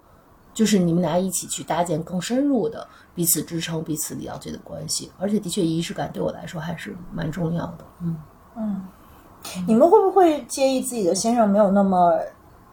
[0.53, 5.11] 就是你们俩一起去搭建更深入的彼此支撑、彼此了解的关系。
[5.19, 7.85] 而且的确，仪式感对我来说还是蛮重要的。
[8.03, 8.15] 嗯。
[8.59, 8.83] 嗯，
[9.67, 12.19] 你们会不会介意自己的先生没有那么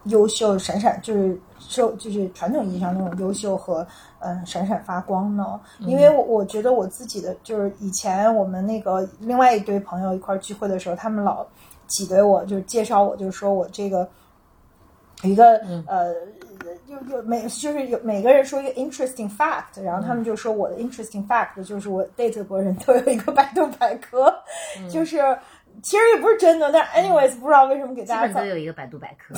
[0.04, 3.86] 优秀、闪闪，就是受就是传统意义上那种优秀和
[4.20, 5.58] 嗯闪闪发光呢？
[5.80, 11.44] 因为我我觉得我自己的就是以前我们那个另外一堆朋友一块聚会的时候，他们老
[11.88, 14.08] 挤兑我，就是介绍我，就是说我这个
[15.22, 16.14] 一个呃，
[16.88, 24.32] 就就每就是有每个人说一个 interesting fact，然后他们就说我的 interesting fact 就是我 date 过人都有一个百度百科，
[24.88, 25.36] 就是。
[25.82, 28.26] 其实也不是真的，但 anyways 不知道为什么给大家。
[28.26, 29.34] 基本都有一个百度百科。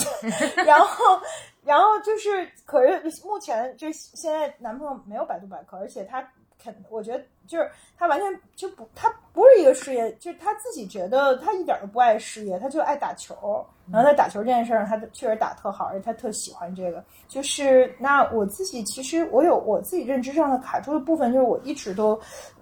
[0.62, 1.20] 然后，
[1.64, 6.26] 然后就是，可是目前就现在男朋友没有百度百科，而且他
[6.62, 13.64] 肯，我觉得就是他完全就不，他不是一个事业，就是他自己觉得他一点都不爱事业，他就爱打球。
[13.90, 17.02] 然后在打球这件事上，他确实打特好，而且他特喜欢这个。
[17.26, 22.20] 就是那我自己其实我有我自己认知上的卡住的部分，就是我一直都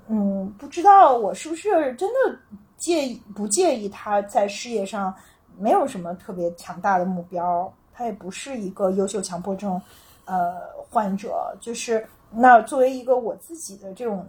[0.09, 2.39] 嗯不知道我是不是真的。
[2.87, 5.13] 介意不介意他在事业上
[5.59, 9.83] 没有什么特别强大的目标，他也不是一个优秀强迫症，
[10.25, 10.55] 呃，
[10.89, 11.53] 患者。
[11.61, 14.25] 就是那作为一个我自己的这种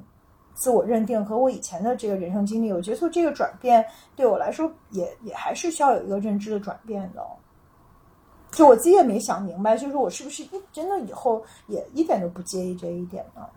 [0.55, 3.85] 自我认定和我以前的这个人生经历，我觉得这个转变
[4.15, 7.23] 对我来说也也还是需要有一个认知的转变的。
[8.49, 13.47] 就我自己也没想明白，就是我是不是一真的以后也一点都不介意这一点呢？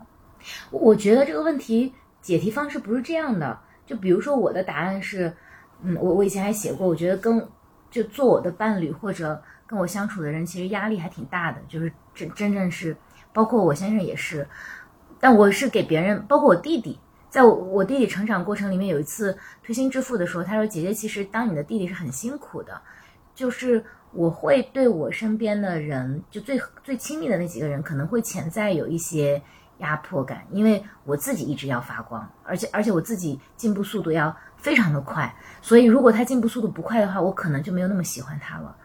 [0.69, 1.91] 我觉得这个问题
[2.21, 3.57] 解题方式不是这样的。
[3.85, 5.33] 就比如说我的答案是，
[5.81, 7.47] 嗯，我我以前还写过，我觉得跟
[7.89, 11.59] 就做我的伴侣或者跟我相处的人，其实压力还挺大的。
[11.67, 12.95] 就是真真正是，
[13.33, 14.47] 包括我先生也是，
[15.19, 22.81] 但我是给别人，包括我弟弟，在我弟弟成长过程里面，有一次推心置腹的说，他说：“姐姐，其实当你的弟弟是很辛苦的，
[23.33, 29.41] 就是我会对我身边的人，就最最亲密的那几个人，可能会潜在有一些
[29.81, 38.75] 压迫感，因为我自己一直要发光，而且而且我自己进步速度要非常的快，所以如果他进步速度不快的话，我可能就没有那么喜欢他了。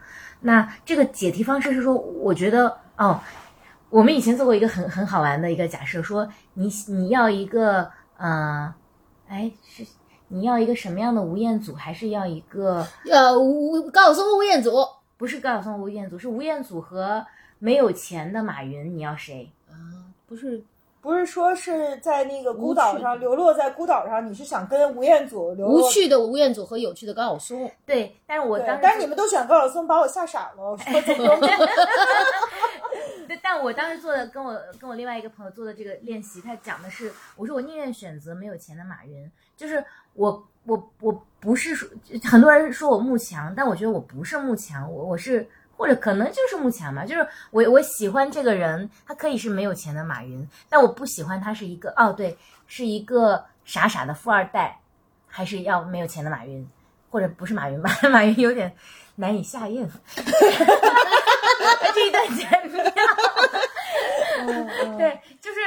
[0.41, 3.19] 那这个解题方式是说，我觉得哦。”
[3.89, 8.75] 我们以前做过一个很很好玩的一个假设，说你你要一个呃，
[9.29, 9.87] 哎是
[10.27, 14.85] 你要一个什么样的吴彦祖，还是要一个呃吴高晓松吴彦祖？
[15.15, 17.25] 不是高晓松吴彦祖，是吴彦祖和
[17.59, 19.49] 没有钱的马云，你要谁？
[19.69, 19.73] 啊，
[20.27, 20.61] 不是
[21.01, 25.87] 不是说是在那个孤岛上流落在孤岛上，你是想跟吴彦祖流落？
[25.87, 27.71] 无趣的吴彦祖和有趣的高晓松。
[27.85, 30.71] 对，但是我当时但是你们都选高晓松，把我吓傻了。
[30.71, 31.27] 我 说怎么？
[33.27, 39.83] 对，但我当时做的跟我跟我另外一个朋友做的这个练习，他讲的是，我说我宁愿选择没有钱的马云，就是
[40.13, 41.87] 我我我不是说
[42.23, 54.81] 很多人说我慕强，但我觉得我不是慕强，我我是或者可能就是目前吧，就是我我喜欢这个人，他可以是没有钱的马云，但我不喜欢他是一个哦对，是一个傻傻的富二代，
[55.27, 56.67] 还是要没有钱的马云，
[57.11, 58.75] 或者不是马云吧， 马云有点
[59.15, 59.87] 难以下咽。
[61.93, 63.03] 这一段剪掉。
[64.97, 65.59] 对，就是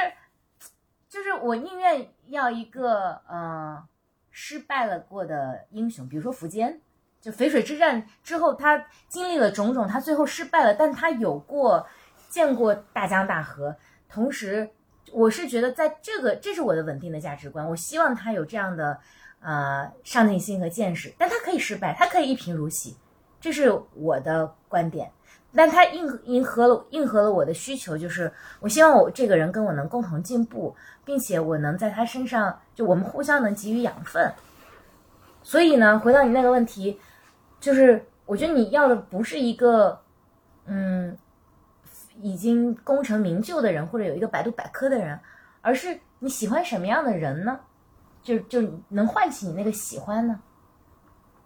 [1.09, 3.83] 就是我宁愿要一个呃
[4.29, 6.79] 失败了过的英雄，比如说苻坚，
[7.21, 11.85] 就淝水之战之后，他经历了种种，他最后失败了，但他有过
[12.29, 13.75] 见过大江大河。
[14.09, 14.69] 同时，
[15.13, 18.97] 我是觉得在这个，这是我的稳定的价值观，我希望他有这样的
[19.39, 22.97] 呃上进心和见识，但他可以失败，他可以一贫如洗，
[23.39, 25.11] 这是我的观点。
[25.53, 34.31] 但他应应和了应和了我的需求，就是我希望我这个人跟我能共同进步，并且我能在他身上，就我们互相能给予养分。
[35.43, 36.97] 所以呢，回到你那个问题，
[37.61, 39.97] 就是我觉得你要的不是一个，
[40.65, 41.17] 嗯，
[42.21, 45.17] 已经功成名就的人，或者有一个百度百科的人，
[45.61, 47.59] 而是你喜欢什么样的人呢？
[48.23, 50.39] 就就能唤起你那个喜欢呢？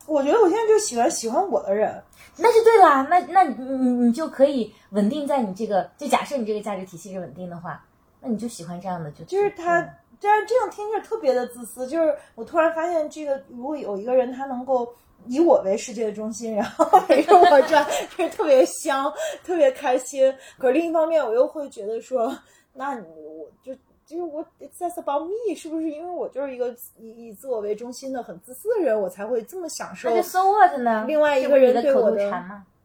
[0.07, 2.03] 我觉得我现在就喜欢喜欢我的人，
[2.38, 3.01] 那就对啦。
[3.09, 7.84] 那那你你你就可以稳定在你这个，就假设你这个价值体系是稳定的话，
[8.22, 9.86] 那你就喜欢这样的，就就是他。
[10.22, 11.86] 但是这样听着特别的自私。
[11.88, 14.91] 就是我突然发现，这个如果有一个人他能够
[15.28, 17.86] 以我为世界的中心，然后 围着我转，
[18.18, 19.11] 就特别香，
[19.43, 20.34] 特别开心。
[20.57, 22.38] 可是另一方面，我又会觉得说，
[22.74, 23.76] 那你我就。
[24.07, 30.07] 就是我 it's about me，是不是因为我就是一个以以自我为中心的很自私的人，我才会这么享受？
[30.11, 31.05] 那就 so what 呢？
[31.07, 32.32] 另外一个人对我的，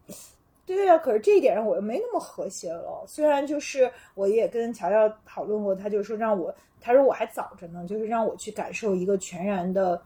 [0.64, 0.96] 对呀。
[0.96, 3.04] 可是这一点上我又没那么和谐了。
[3.06, 10.00] 虽然就是我也跟乔乔讨论过，他就说让我，他说我还早着呢，就是让我去感受一个全然的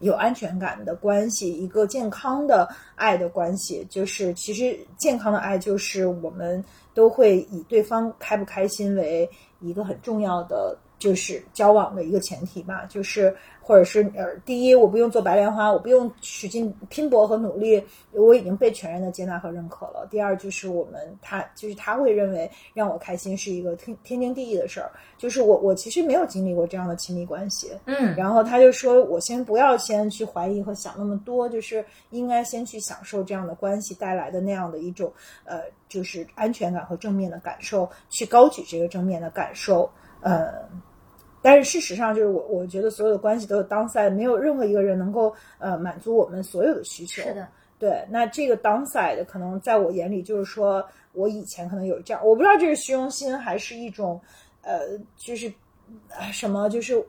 [0.00, 3.86] 有安全感的关系，一个健康的爱的关系。
[3.90, 6.64] 就是其实健康的爱，就是我们
[6.94, 9.28] 都会以对方开不开心为。
[9.60, 17.82] 一个很重要的就是交往的一个前提吧，就是或者是呃，第一，我不用做白莲花，我不用使劲拼搏和努力，
[18.12, 20.06] 我已经被全然的接纳和认可了。
[20.10, 24.90] 第二，就是我们他就是他会认为让我开心是一个天天经地义的事儿。
[25.18, 35.12] 就是我我其实没有经历过这样的亲密关系，嗯，然后他就说我先不要先去怀疑和想那么多，就是应该先去享受这样的关系带来的那样的一种
[35.44, 39.90] 呃，就是安全感和正面的感受，去高举这个正面的感受，
[40.22, 40.66] 呃。
[41.40, 47.22] 但是事实上，就是我我觉得所有的关系都有当赛，没有任何一个人能够呃满足我们所有的需求。
[47.22, 48.04] 是的，对。
[48.10, 54.20] 那这个当赛的可能在我眼里就是说，我以前可能有这样，我不知道这是虚荣心还是一种
[54.62, 55.52] 呃，就是
[56.32, 57.02] 什么，就是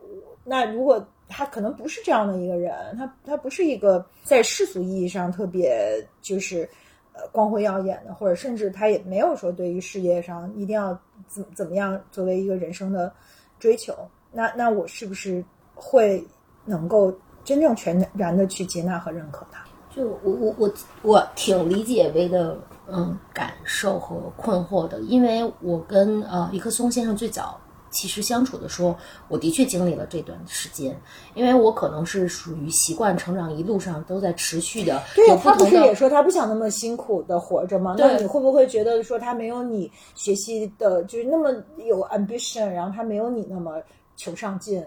[0.44, 6.68] 那如果他可能不是这样的一个人，他他不是一个在世俗意义上特别就是
[7.14, 13.12] 呃光辉耀眼的，或者甚至他也没有说对于事业上一定要怎怎么样作为一个人生的
[13.60, 13.94] 追求。
[14.32, 16.26] 那那我是不是会
[16.66, 17.14] 能够
[17.44, 19.64] 真正全然的去接纳和认可他？
[19.96, 22.56] 就我我我我挺理解薇的
[22.88, 27.60] 嗯感受和困惑的，因为我跟呃一棵松先生最早
[27.90, 28.96] 其实相处的时候，
[29.30, 30.96] 我的确经历了这段时间，
[31.34, 35.02] 因为我可能是属于习惯成长一路上都在持续的。
[35.16, 37.96] 对他不是也说他不想那么辛苦的活着吗？
[37.98, 43.82] 那你会不会觉得说他没有你学习的就是那么有 ambition，然后他没有你那么。
[44.20, 44.86] 求上进，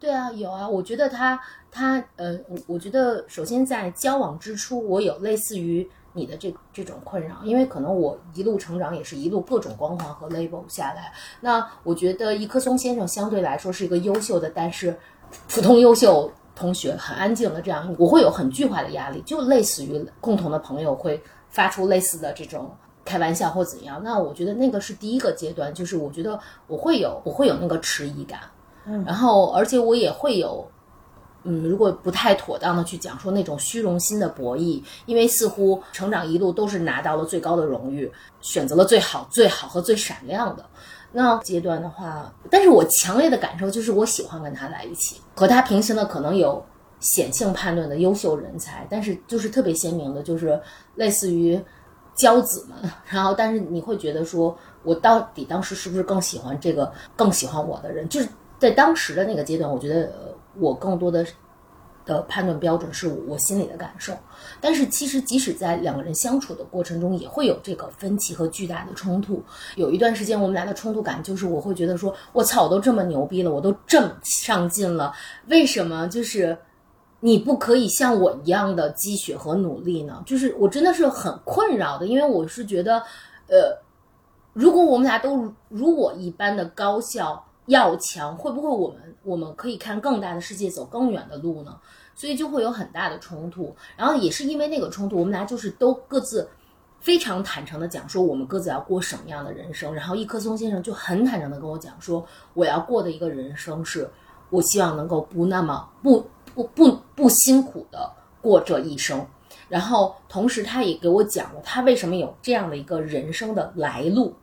[0.00, 0.68] 对啊，有啊。
[0.68, 1.38] 我觉得他
[1.70, 11.12] 他呃，我我觉得首先在交往之初，我有类似于你的这这种困扰，因为可能我一路成长也是一路各种光环和 label 下来。
[11.40, 14.98] 那我觉得一棵松先生相对来说是一个优秀的，但是
[15.48, 22.68] 普通优秀同学很安静的这样，我会有很巨化的压力，就类似于共同的朋友会发出类似的这种
[23.04, 24.02] 开玩笑或怎样。
[24.02, 28.40] 那我觉得那个是第一个阶段，就是我觉得我会有我会有那个迟疑感，
[29.06, 30.66] 然后而且我也会有。
[31.44, 38.08] 嗯，如果不太妥当的去讲说那种虚荣心的博弈，因为似乎成长一路都是拿到了最高的荣誉，
[38.40, 40.64] 选择了最好、最好和最闪亮的。
[41.10, 46.64] 那阶段的话，但是我强烈的感受就是我喜欢跟他在一起，和他平行的可能有
[47.00, 50.60] 显性判断的优秀人才，但是就是特别鲜明的，就是
[50.94, 51.60] 类似于
[52.16, 52.88] 骄子们。
[53.04, 58.08] 然后，但是你会觉得说，我到底当时是不是更喜欢这个更喜欢我的人？
[58.08, 58.28] 就是
[58.62, 60.12] 在当时的那个阶段，我觉得
[60.54, 61.26] 我更多的
[62.04, 64.12] 的判断标准是我心里的感受。
[64.60, 69.42] 但是其实即使在两个人相处的过程中，也会有这个分歧和巨大的冲突。
[69.74, 75.12] 有一段时间，我们俩的冲突感就是我会觉得说，我操，我都这么牛逼了，我都这么上进了，
[75.48, 76.56] 为什么就是
[77.18, 80.22] 你不可以像我一样的积雪和努力呢？
[80.24, 83.02] 就是我真的是很困扰的，因为我是觉得，
[83.48, 83.76] 呃，
[84.52, 91.78] 如果我们俩都如我一般的高效要强，会不会我们我们可以看更大的世界，走更远的路呢？
[92.14, 93.74] 所以就会有很大的冲突。
[93.96, 96.48] 然后也是因为那个冲突，我们俩就是都各自
[97.00, 99.94] 非常坦诚的讲说我们各自要过什么样的人生。
[99.94, 102.24] 然后一棵松先生就很坦诚的跟我讲说，
[102.54, 104.10] 我要过的一个人生是，
[104.50, 106.24] 我希望能够不那么不
[106.54, 109.24] 不不不辛苦的过这一生。
[109.68, 114.34] 然后同时他也给我讲了他为什么有这样的一个人生的来路。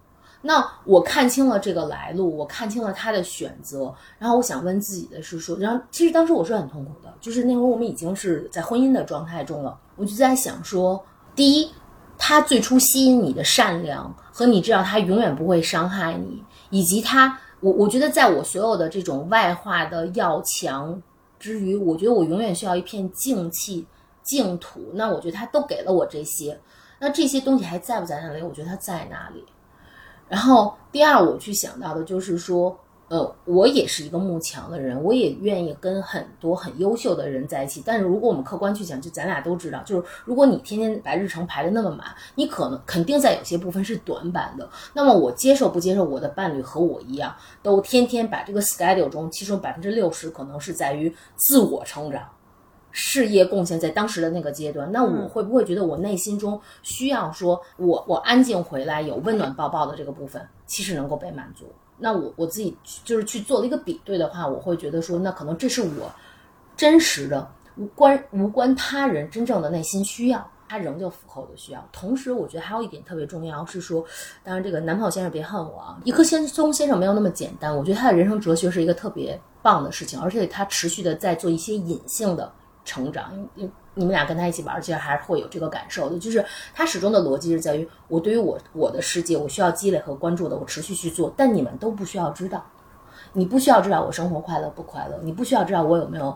[0.41, 11.03] 那我看清了这个来路，我看清了他的选择，然后我想问自己的是说，然后其实当时我是很痛苦的，就是那会儿我们已经是在婚姻的状态中了，我就在想说，
[11.35, 11.69] 第一，
[12.17, 21.01] 他最初吸引你的善良和你知道他永远不会伤害你，以及他，我我觉得在我所有的这种外化的要强
[21.37, 23.85] 之余，我觉得我永远需要一片静气
[24.23, 26.57] 净土，那我觉得他都给了我这些，
[26.99, 28.41] 那这些东西还在不在那里？
[28.41, 29.43] 我觉得它在那里。
[30.29, 32.77] 然后第二，我去想到的就是说，
[33.07, 37.81] 呃，我也是一个慕强的人，我也愿意跟很多很优秀的人在一起。
[37.83, 44.69] 但是如果我们客观去讲，就咱俩都知道，就是如果你天天把日程排的那么满，你可能肯定在有些部分是短板的。
[44.93, 52.21] 那么我接受不接受我的伴侣和我一样，都天天把这个 schedule 中，其中百分之六十可能是在于自我成长。
[52.91, 61.65] 事业贡献在当时的那个阶段，那我会不会觉得我内心中需要说，我我安静回来有温暖抱抱的这个部分，其实能够被满足？
[61.97, 66.11] 那我我自己就是去做了一个比对的话，我会觉得说，那可能这是我
[66.75, 71.87] 真实的无关无关他人真正的内心需要，他仍旧符合我的需要。
[71.91, 74.03] 同时，我觉得还有一点特别重要是说，
[74.43, 82.51] 当然这个男朋友先生别恨我啊，一颗先松先生没有那么简单，我觉得他的人生哲学是一个特别棒的事情，而且他持续的在做一些隐性的。
[82.85, 86.17] 成长，你你们俩跟他一起玩，其实还是会有这个感受的。
[86.17, 86.43] 就是
[86.73, 91.33] 他始终的逻辑是在于，我对于我我的世界，我需要积累和关注的，我持续去做。
[91.37, 92.65] 但你们都不需要知道，
[93.33, 96.35] 你不需要知道我生活快乐不快乐，你不需要知道我有没有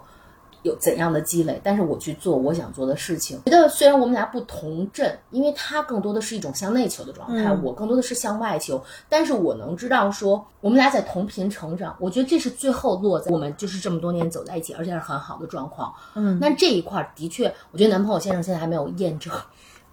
[0.63, 1.61] 有怎样的积累。
[1.63, 3.39] 但是我去做我想做的事情。
[3.45, 8.83] 觉得虽然我们俩不同阵，因为他更多的是一种向内求的状态，我更多的是向外求。
[9.07, 15.93] 但是我能知道说，我们俩在同频成长，我觉得这是最后落在我们就是这么多年走在一起，而且是很好的状况。
[16.15, 19.31] 嗯，那这一块儿的确，我觉得男朋友先生现在还没有验证，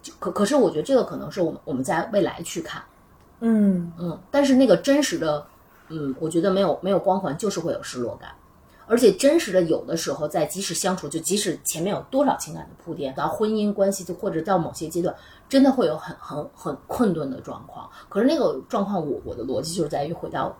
[0.01, 2.81] 就可可是我觉得这个可能是我们我们在未来去看，
[3.41, 5.45] 嗯嗯，但是那个真实的，
[5.89, 8.29] 嗯，我觉得没有没有光环，就是会有失落感。
[8.87, 15.15] 而且真实的有的时候，在即使相处，就即使前面有多少情感的铺垫，到婚姻关系，就或者到某些阶段，
[15.47, 17.89] 真的会有很很很困顿的状况。
[18.09, 20.55] 可是那个状况，我我的逻辑就是在于回到，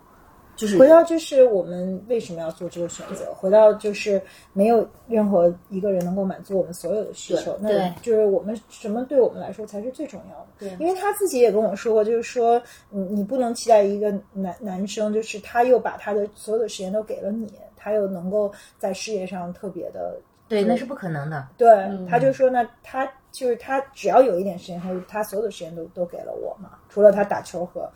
[0.56, 3.32] 就是回到就是我们为什么要做这个选择？
[3.34, 4.20] 回到就是
[4.52, 10.46] 没有任何一个人能够满足我们所有的需求，那对就是我们什么对我们来说才是最重要的。
[10.58, 17.50] 对因为他自己也跟我说过，就是说，你你不能期待一个男男生，就是他又把他的所有的时间都给了你，
[17.82, 20.18] 他又能够在事业上特别的
[20.48, 21.48] 对，那是不可能的。
[21.56, 21.68] 对，
[22.08, 27.90] 他就说呢他就是他只要有一点时间，他就他所有的时间都都给了我嘛，除了他打球和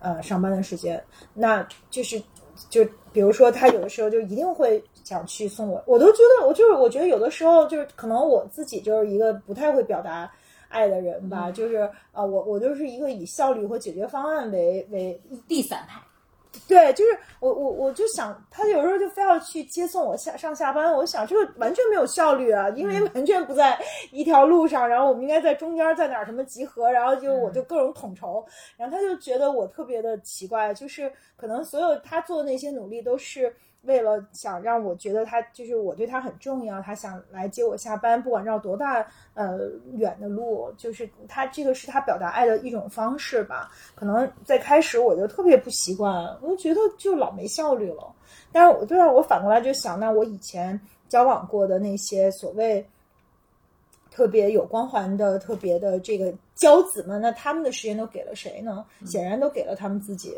[0.00, 1.02] 呃上班的时间，
[1.34, 2.20] 那就是
[2.68, 10.30] 就比如说他有的时候就一定会想去送我，我都觉得我就是我觉得有的时候就是可能我自己就是一个不太会表达。
[10.70, 11.90] 爱的人吧，就是啊、
[12.20, 15.98] 呃，我我就是一个以效率和解决方案为为第三派，
[16.66, 23.78] 对，就是我我我就想，他有时候就非要去接送我下上下班，我想这个完全没有效率啊，因为完全不在
[24.10, 28.44] 一条路上，然后我们应该在中间在哪儿什么集合，然后就我就各种统筹，
[28.76, 33.54] 然后他就觉得我特别的奇怪，就是可能所有他做的那些努力都是。
[33.82, 43.70] 为了想让我觉得他就是我对他很重要，他想来接我下班，不管绕多大呃远的路，就是他这个是他表达爱的一种方式吧。
[43.94, 48.12] 可能在开始我就特别不习惯，我就觉得就老没效率了。
[48.52, 50.78] 但是我对啊，我反过来就想，那我以前
[51.08, 52.84] 交往过的那些所谓
[54.10, 58.84] 特别有光环的、特别的这个骄子们，那他们的时间都给了谁呢？
[59.06, 60.36] 显然都给了他们自己。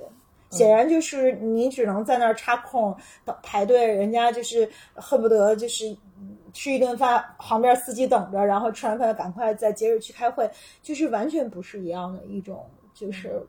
[0.50, 2.94] 显然就是你只能在那儿插空
[3.24, 5.96] 等排队，人家就是恨不得就是
[6.52, 10.50] 吃一顿饭，旁边司机等着，然后吃完饭赶快再接着去开会，
[10.82, 13.40] 就是完全不是一样的一种，就是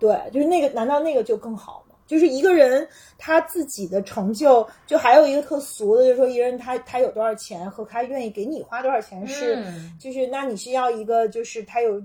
[0.00, 1.94] 对，就是那个，难道那个就更好吗？
[2.04, 9.64] 就是一个人他自己的成就，就还有一个特俗的，就是说一个人他他有多少钱和他愿意给你花多少钱是，
[10.00, 12.02] 就是那你是要一个就是他有，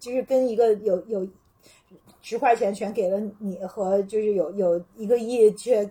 [0.00, 1.24] 就是跟一个有有。
[2.28, 5.84] 十块钱全给了你和就是有有一个亿却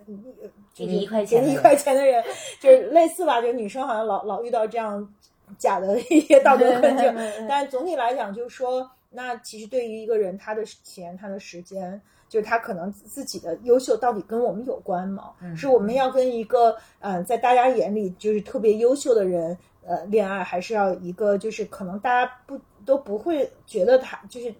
[0.74, 2.22] 给你一块钱给你一块钱的人，
[2.60, 3.40] 就是类似吧？
[3.40, 5.14] 就是女生好像老老遇到这样
[5.56, 7.10] 假的一些道德困境。
[7.48, 11.98] 但总体来讲，就是说，那其实对于一个人，他的钱、他的时间，
[12.28, 15.32] 就是他可能自己的优秀，到底跟我们有关吗？
[15.56, 19.56] 是我们要跟一个嗯，在大家眼里就是特别优秀的人
[19.86, 24.54] 呃恋爱，还是要一个就是可能大家不都不会觉得他就是。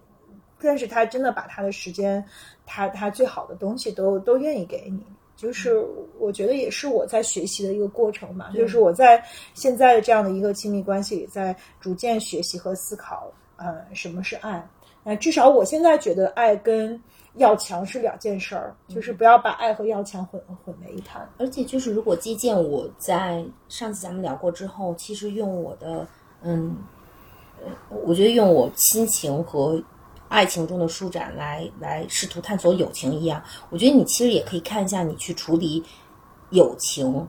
[0.59, 2.23] 但是他真的把他的时间，
[2.65, 4.99] 他他最好的东西都都愿意给你，
[5.35, 5.85] 就是
[6.17, 9.23] 我觉得也是我在学习的一个过程嘛，就是我在
[9.53, 14.67] 现在的这样的一个亲密关系里，在逐渐学习和思考，呃，什么是爱？
[15.03, 16.99] 那，至少我现在觉得爱跟
[17.35, 21.29] 要强是两件事儿，就是不要把爱和要强混混为一谈。
[21.37, 26.05] 而且就是如果基建我在上次咱们聊过之后，其实用我的
[26.41, 26.75] 嗯，
[27.63, 27.71] 呃，
[28.03, 29.79] 我觉得用我亲情和。
[30.29, 35.83] 爱情中的舒展，来来试图探索友情一样，我觉得你其实也可以看一下你去处理
[36.49, 37.27] 友情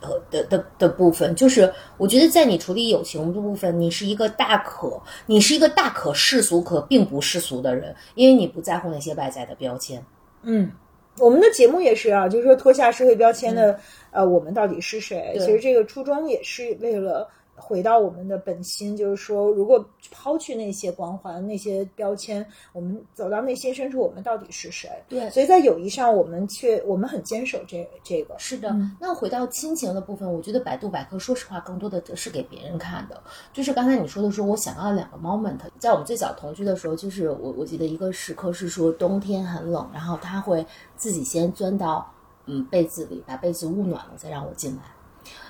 [0.00, 1.34] 呃的的的部分。
[1.34, 10.04] 就是我觉得在你处理友情的部分，你是一个大可，你是一个大可世俗可并不世俗的人，因为你不在乎那些外在的标签。
[10.42, 10.70] 嗯，
[11.18, 13.80] 我们的节目也是啊，就是说脱下社会标签的，
[14.10, 15.34] 呃，我们到底是谁？
[15.38, 17.28] 其实这个初衷也是为了。
[17.56, 24.90] 回到我们的本心，就是说，如果抛去那些光环、那些标签，我们走到内心深处，我们到底是谁？
[25.08, 28.34] 对，所以在友谊上，我们却我们很坚守这这个。
[28.38, 33.22] 是的，那回到亲情的部分，我觉得百度百科，说实话，更多的是给别人看的。
[33.52, 40.66] 就是刚才你说的说，我想要两个 moment，在我们最早同居的时候，就是我我记得一个时刻是说，冬天很冷，然后他会
[40.96, 42.12] 自己先钻到
[42.46, 44.82] 嗯被子里，把被子捂暖了，再让我进来。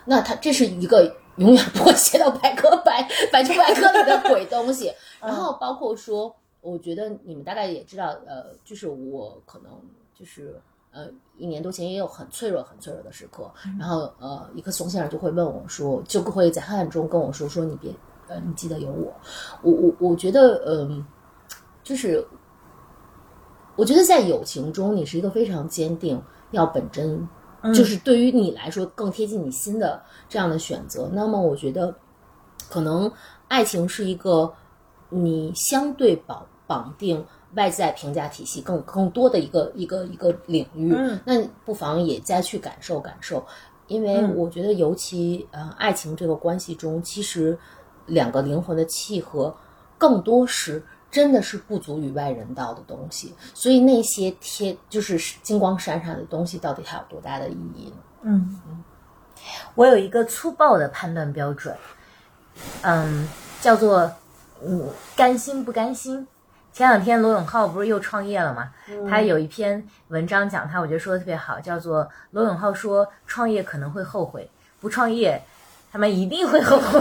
[0.04, 1.16] 那他这是一个。
[1.36, 3.02] 永远不会写到百科百
[3.32, 4.92] 百度百科里的鬼东西。
[5.20, 9.72] 然后包括说，我觉得你们大概也知道，呃，就是我可能
[10.14, 10.60] 就是
[10.92, 11.06] 呃
[11.36, 13.50] 一年多前也有很脆弱、很脆弱的时刻。
[13.78, 17.90] 然后呃，一棵松先生就会问我说，就会在黑暗中跟我说说你别
[18.28, 19.12] 呃，你记得有我。
[19.62, 21.04] 我我我觉得嗯，
[21.82, 22.26] 就是
[23.76, 27.28] 我觉得在友情中，你是一个非常坚定、要本真。
[27.72, 31.94] 就是对于你来说更贴近你心的这样的选择，那么我觉得，
[32.68, 33.10] 可能
[33.48, 34.52] 爱情是一个
[35.08, 37.24] 你相对绑绑定
[37.54, 40.92] 外在评价体系更更多的一个一个一个领域。
[40.94, 43.42] 嗯，那不妨也再去感受感受，
[43.86, 47.56] 因为我觉得尤其呃爱情这个关系中，其实
[48.06, 49.54] 两个灵魂的契合
[49.96, 50.82] 更多是。
[51.14, 57.96] 真的是不足与外人道的东西，所以那些贴就是金光闪闪的东西，到底它有多大的意义呢？
[58.22, 58.82] 嗯嗯，
[59.76, 61.72] 我有一个粗暴的判断标准，
[62.82, 63.28] 嗯，
[63.60, 64.10] 叫做
[64.60, 66.26] 嗯甘心不甘心。
[66.72, 68.72] 前两天罗永浩不是又创业了吗？
[69.08, 74.50] 他有一篇文章讲他，我觉得说的特别好，叫做罗永浩说创业可能会后悔，
[74.80, 75.40] 不创业。
[75.94, 77.00] 他们一定会后悔，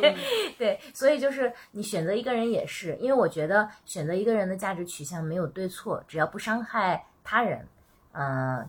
[0.56, 7.68] 对，所以就是你选择一个人也是，因为我觉得选择一个人的价值取向没有对错，只要不伤害他人，
[8.12, 8.66] 呃，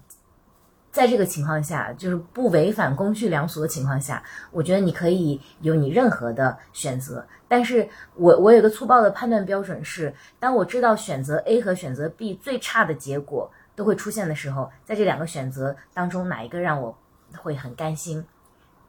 [0.91, 4.21] 在这个情况下，就是不违反公序良俗的情况下，
[4.51, 7.25] 我觉得你可以有你任何的选择。
[7.47, 16.97] 但是我我有个粗暴的判断标准是，当我知道选择 A 和选择 B 最差的结果都会出现的时候，在这两个选择当中，哪一个让我
[17.37, 18.25] 会很甘心？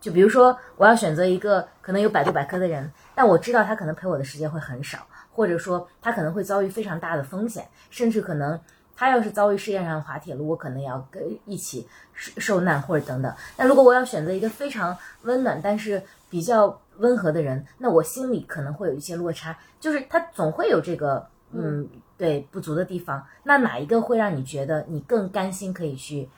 [0.04, 4.98] 就比如说，我要选择一个可能有百度百科的人，但我知道他可能陪我的时间会很少，
[5.32, 8.60] 或者说他可能会遭遇非常大的风险，甚至可能
[8.94, 13.34] 他要是遭遇世界上的滑铁卢，我可能也要跟一起受受难或者等等。
[13.56, 23.26] 那如果我要选择一个非常温暖但是比较温和的人，那我心里可能会有一些落差，就是他总会有这个嗯对不足的地方。
[23.42, 26.28] 那哪一个会让你觉得你更甘心可以去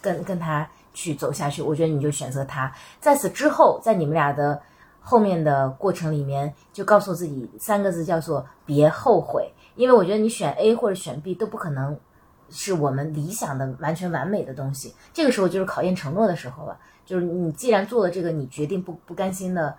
[0.00, 1.62] 跟跟他去走下去？
[1.62, 2.72] 我觉得你就选择他。
[3.00, 4.60] 在此之后，在你们俩的
[5.00, 9.48] 后面的过程里面，就告诉自己三个字，叫做别后悔。
[9.76, 11.96] 因为我觉得你选 A 或者选 B 都不可能
[12.50, 14.92] 是我们理想的完全完美的东西。
[15.14, 16.76] 这个时候就是考验承诺的时候了。
[17.06, 19.72] 就是你既然做了这个你决定不不甘心的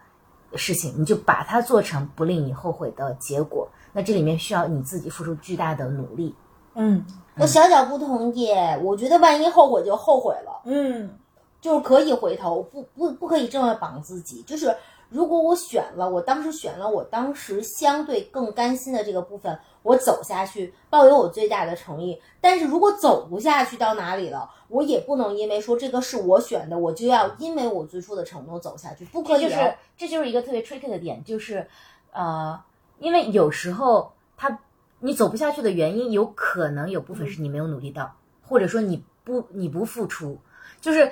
[0.56, 3.68] 事情，你就把它做成不令你后悔的结果。
[3.92, 6.34] 那这里面需要你自己付出巨大的努力。
[6.76, 7.06] 嗯
[7.38, 8.52] 我小小不同意，
[8.84, 11.18] 我觉得万一后悔就后悔了，嗯
[11.62, 14.42] 就是可以回头，不不不可以这么绑自己。
[14.44, 14.76] 就是
[15.10, 22.22] 如果我选了，我当时选了，我当时相对更甘心的这个部分，我走下去，抱有我最大的诚意。
[22.42, 29.50] 但是如果走不下去到哪里了，我也不能因为说这个是我选的，我就要因为我最初的承诺走下去，不可以、哦。
[29.50, 31.68] 就是这就是一个特别 tricky 的点，就是
[32.12, 32.60] 呃，
[33.00, 34.60] 因为有时候他
[35.00, 40.40] 你走不下去的原因，有可能有部分是你没有努力到，或者说你不你不付出，
[40.82, 41.12] 就是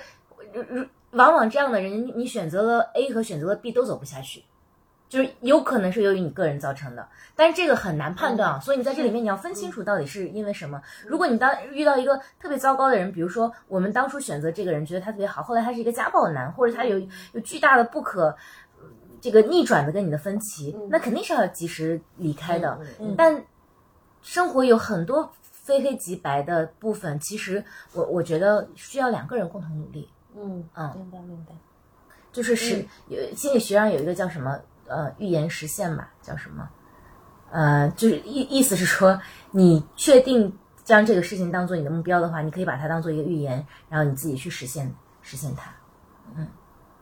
[1.11, 4.43] 往往这样的人，你你选择了 A 和选择了 B 都走不下去。
[5.09, 10.81] 就是有可能是由于你个人造成的，但是这个很难判断啊，所以你在这里面你要分清楚到底是因为什么。
[11.05, 16.99] 如果你当遇到一个特别糟糕的人，比如说我们当初选择这个人，觉得他特别好，后来他是一个家暴男，或者他有
[17.31, 18.25] 有巨大的不可
[18.81, 18.89] 呃
[19.21, 22.77] 这个逆转的跟你的分歧，那肯定是要及时离开的。
[23.17, 23.41] 但
[24.21, 27.63] 生活有很多非黑即白的部分，其实
[27.93, 30.09] 我我觉得需要两个人共同努力。
[30.35, 31.55] 嗯嗯明白明白。
[32.31, 36.69] 就是实有心理学上有一个叫什么呃预言实现吧，叫什么？
[37.49, 39.19] 呃，就是意意思是说，
[39.51, 40.53] 你确定
[40.83, 45.71] 将这个事情当做你的目标的话，你可以把它当做一个预言，然后你自己去实现实现它。
[46.35, 46.47] 嗯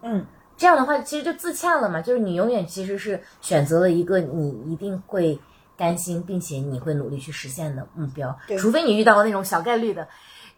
[0.04, 0.26] 嗯
[0.56, 5.38] 这样的话，其实就自洽了嘛，就是你永远其实是选择了一个你一定会
[5.78, 10.08] 甘心，并且你会努力去实现的目标对，除非你遇到那种小概率的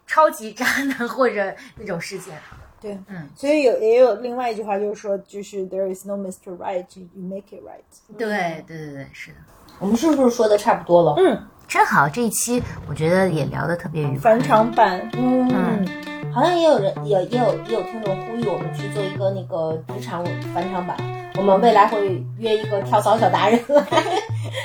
[0.05, 2.37] 超级渣男或者那种事件。
[2.79, 6.55] 对，嗯，所以有也有另外一句话，就是说，就是 there is no Mr.
[6.55, 7.81] Right, you make it right。
[8.17, 9.37] 对对对对，是的。
[9.79, 11.15] 我们是不是说的差不多了？
[11.17, 14.17] 嗯，真好，这一期我觉得也聊得特别愉快。
[14.19, 20.23] 返场版，嗯嗯，好像也有人也也有也有听众呼吁我们去做一个那个职场
[20.53, 20.95] 返场版，
[21.37, 23.85] 我们未来会约一个跳槽小达人来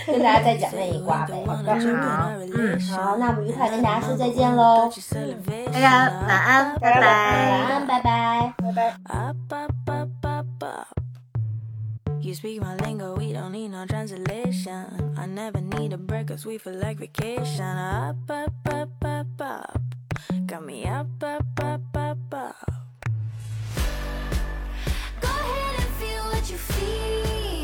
[0.07, 1.35] 跟大家再讲那一卦呗。
[1.47, 1.55] 好，
[2.55, 4.91] 嗯，好，那我们愉快跟大家说再见喽，
[5.73, 7.11] 大家晚安，拜拜晚。
[7.71, 8.55] 安，拜拜。
[8.59, 8.73] 拜
[10.59, 10.87] 拜。
[12.21, 14.87] You speak my lingo, we don't need no translation.
[15.17, 17.67] I never need a break, cause we feel like vacation.
[17.67, 19.81] Up, up, up, up, up.
[20.47, 22.82] Got me up, up, up, up, up.
[26.53, 27.62] your feet.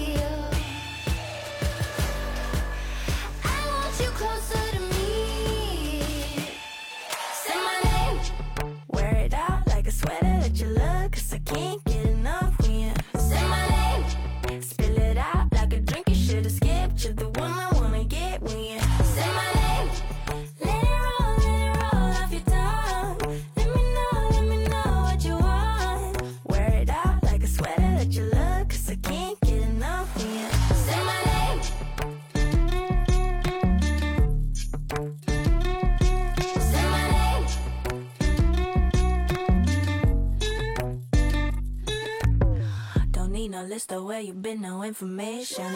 [44.89, 45.67] Information.